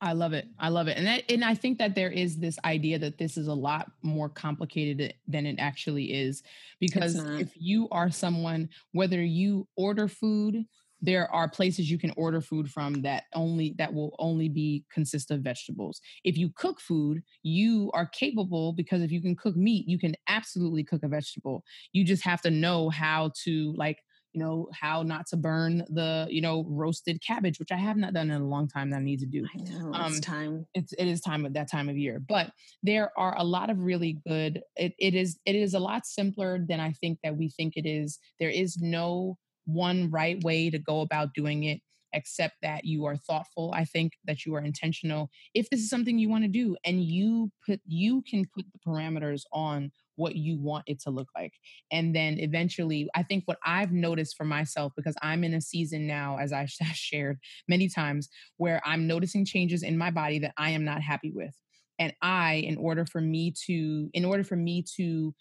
[0.00, 0.48] I love it.
[0.58, 0.98] I love it.
[0.98, 3.92] And that, and I think that there is this idea that this is a lot
[4.02, 6.42] more complicated than it actually is
[6.80, 10.64] because if you are someone whether you order food
[11.02, 15.30] there are places you can order food from that only that will only be consist
[15.30, 19.86] of vegetables if you cook food you are capable because if you can cook meat
[19.88, 23.98] you can absolutely cook a vegetable you just have to know how to like
[24.32, 28.14] you know how not to burn the you know roasted cabbage which i have not
[28.14, 29.46] done in a long time that i need to do.
[29.54, 30.66] I know um, it's time.
[30.74, 32.50] it's it is time at that time of year but
[32.82, 36.58] there are a lot of really good it, it is it is a lot simpler
[36.66, 38.18] than i think that we think it is.
[38.40, 41.80] There is no one right way to go about doing it
[42.12, 45.30] except that you are thoughtful i think that you are intentional.
[45.54, 48.78] If this is something you want to do and you put you can put the
[48.86, 51.52] parameters on what you want it to look like.
[51.90, 56.06] And then eventually i think what i've noticed for myself because i'm in a season
[56.06, 60.70] now as i shared many times where i'm noticing changes in my body that i
[60.70, 61.54] am not happy with.
[61.98, 65.34] And i in order for me to in order for me to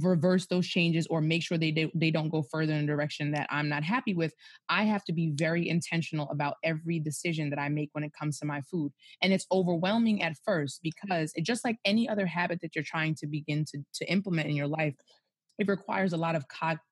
[0.00, 3.30] reverse those changes or make sure they, they they don't go further in a direction
[3.32, 4.34] that I'm not happy with,
[4.68, 8.38] I have to be very intentional about every decision that I make when it comes
[8.40, 8.92] to my food.
[9.22, 13.14] And it's overwhelming at first because it just like any other habit that you're trying
[13.16, 14.94] to begin to to implement in your life,
[15.58, 16.44] it requires a lot of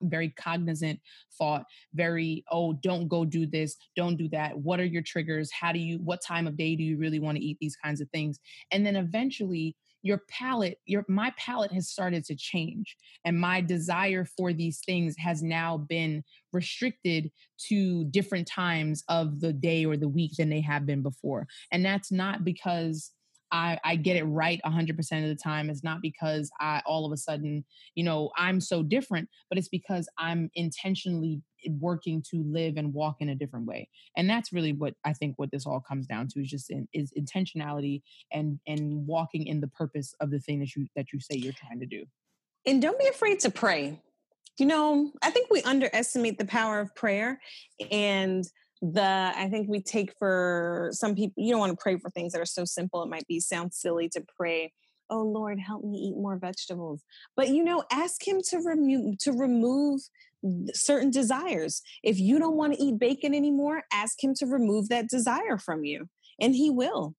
[0.02, 1.00] very cognizant
[1.38, 1.64] thought
[1.94, 4.58] very oh don't go do this don't do that.
[4.58, 5.50] What are your triggers?
[5.52, 8.00] How do you what time of day do you really want to eat these kinds
[8.00, 8.38] of things?
[8.70, 14.24] And then eventually your palate your my palate has started to change and my desire
[14.36, 16.22] for these things has now been
[16.52, 21.46] restricted to different times of the day or the week than they have been before.
[21.72, 23.12] And that's not because
[23.50, 25.70] I, I get it right 100% of the time.
[25.70, 29.68] It's not because I all of a sudden, you know, I'm so different, but it's
[29.68, 31.42] because I'm intentionally
[31.80, 33.88] working to live and walk in a different way.
[34.16, 36.88] And that's really what I think what this all comes down to is just in,
[36.92, 41.20] is intentionality and and walking in the purpose of the thing that you that you
[41.20, 42.04] say you're trying to do.
[42.66, 44.00] And don't be afraid to pray.
[44.58, 47.40] You know, I think we underestimate the power of prayer
[47.90, 48.44] and
[48.80, 52.32] the i think we take for some people you don't want to pray for things
[52.32, 54.72] that are so simple it might be sound silly to pray
[55.10, 57.02] oh lord help me eat more vegetables.
[57.36, 60.00] But you know ask him to remove to remove
[60.72, 61.82] certain desires.
[62.02, 65.84] If you don't want to eat bacon anymore ask him to remove that desire from
[65.84, 66.08] you
[66.40, 67.14] and he will.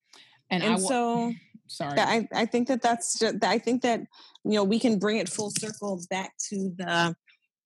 [0.50, 1.34] And, and so
[1.68, 2.00] sorry.
[2.00, 4.02] I, I think that that's just, i think that
[4.44, 7.16] you know we can bring it full circle back to the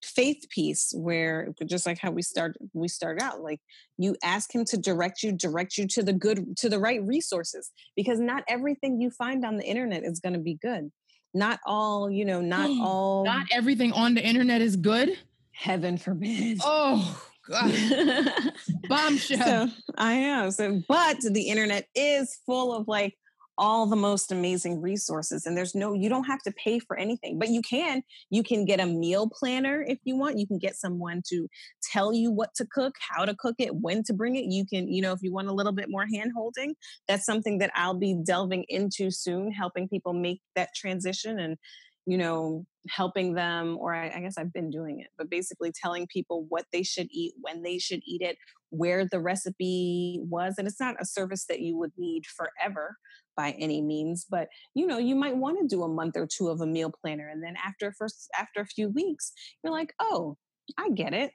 [0.03, 3.59] faith piece where just like how we start we start out like
[3.97, 7.71] you ask him to direct you direct you to the good to the right resources
[7.95, 10.91] because not everything you find on the internet is going to be good
[11.33, 12.81] not all you know not hmm.
[12.81, 15.17] all not everything on the internet is good
[15.51, 17.73] heaven forbid oh God.
[18.87, 19.67] Bombshell.
[19.67, 20.51] So, I am.
[20.51, 23.17] So, but the internet is full of like
[23.57, 27.37] all the most amazing resources and there's no you don't have to pay for anything
[27.37, 30.75] but you can you can get a meal planner if you want you can get
[30.75, 31.47] someone to
[31.91, 34.87] tell you what to cook how to cook it when to bring it you can
[34.87, 36.73] you know if you want a little bit more hand holding
[37.07, 41.57] that's something that i'll be delving into soon helping people make that transition and
[42.05, 46.07] you know helping them or I, I, guess i've been doing it but basically telling
[46.07, 48.37] people what they should eat when they should eat it
[48.73, 52.97] where the recipe was and it's not a service that you would need forever
[53.37, 56.49] by any means but you know you might want to do a month or two
[56.49, 59.31] of a meal planner and then after first after a few weeks
[59.63, 60.35] you're like oh
[60.77, 61.31] i get it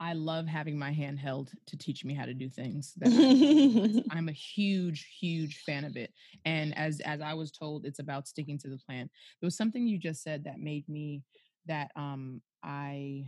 [0.00, 2.94] I love having my hand held to teach me how to do things.
[3.04, 6.12] I'm a huge, huge fan of it.
[6.44, 9.10] And as as I was told, it's about sticking to the plan.
[9.40, 11.24] There was something you just said that made me
[11.66, 13.24] that um I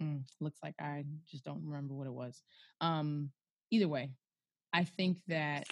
[0.00, 2.42] mm, looks like I just don't remember what it was.
[2.80, 3.30] Um
[3.70, 4.10] either way,
[4.72, 5.66] I think that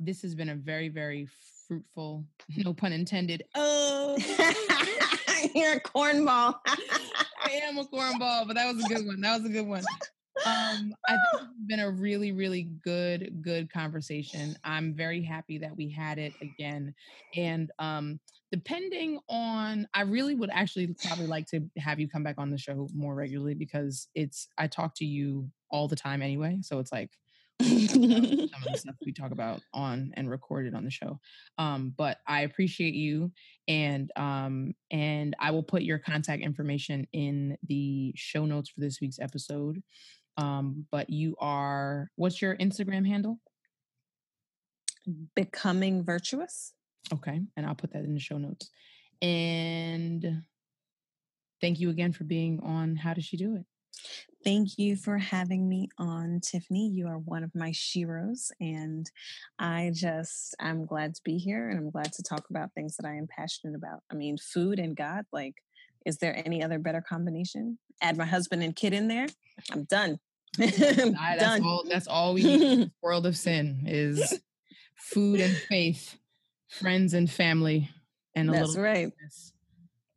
[0.00, 1.28] this has been a very, very
[1.66, 2.24] fruitful,
[2.56, 3.44] no pun intended.
[3.54, 4.16] Oh,
[5.54, 6.56] you're a cornball.
[6.66, 9.20] I am a cornball, but that was a good one.
[9.20, 9.84] That was a good one.
[10.44, 14.56] Um, I think it's been a really, really good, good conversation.
[14.64, 16.94] I'm very happy that we had it again.
[17.36, 18.20] And um,
[18.50, 22.58] depending on, I really would actually probably like to have you come back on the
[22.58, 26.58] show more regularly because it's, I talk to you all the time anyway.
[26.62, 27.10] So it's like,
[27.62, 31.20] some of the stuff we talk about on and recorded on the show.
[31.58, 33.30] Um, but I appreciate you,
[33.68, 39.00] and um, and I will put your contact information in the show notes for this
[39.00, 39.82] week's episode.
[40.36, 43.38] Um, but you are what's your Instagram handle?
[45.34, 46.72] Becoming virtuous.
[47.12, 48.70] Okay, and I'll put that in the show notes.
[49.20, 50.42] And
[51.60, 52.96] thank you again for being on.
[52.96, 53.64] How does she do it?
[54.44, 56.88] Thank you for having me on, Tiffany.
[56.88, 59.08] You are one of my sheroes, and
[59.58, 63.06] I just I'm glad to be here, and I'm glad to talk about things that
[63.06, 64.00] I am passionate about.
[64.10, 65.26] I mean, food and God.
[65.32, 65.54] Like,
[66.06, 67.78] is there any other better combination?
[68.00, 69.26] Add my husband and kid in there.
[69.70, 70.18] I'm done.
[70.60, 71.64] I'm that's done.
[71.64, 71.84] all.
[71.88, 72.90] That's all we need.
[73.02, 74.40] world of sin is
[74.96, 76.16] food and faith,
[76.68, 77.90] friends and family,
[78.34, 79.12] and a that's little right.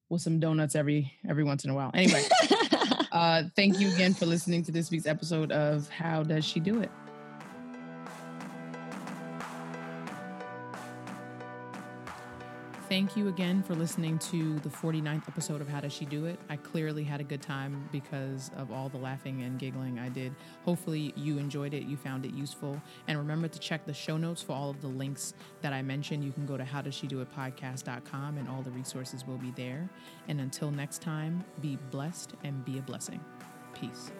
[0.09, 1.91] With some donuts every every once in a while.
[1.93, 2.23] Anyway.
[3.11, 6.81] Uh, thank you again for listening to this week's episode of How Does She Do
[6.81, 6.91] It?
[12.95, 16.39] Thank you again for listening to the 49th episode of How Does She Do It?
[16.47, 20.33] I clearly had a good time because of all the laughing and giggling I did.
[20.63, 22.81] Hopefully, you enjoyed it, you found it useful.
[23.09, 26.23] And remember to check the show notes for all of the links that I mentioned.
[26.23, 29.89] You can go to howdoesshedoitpodcast.com and all the resources will be there.
[30.29, 33.19] And until next time, be blessed and be a blessing.
[33.73, 34.13] Peace.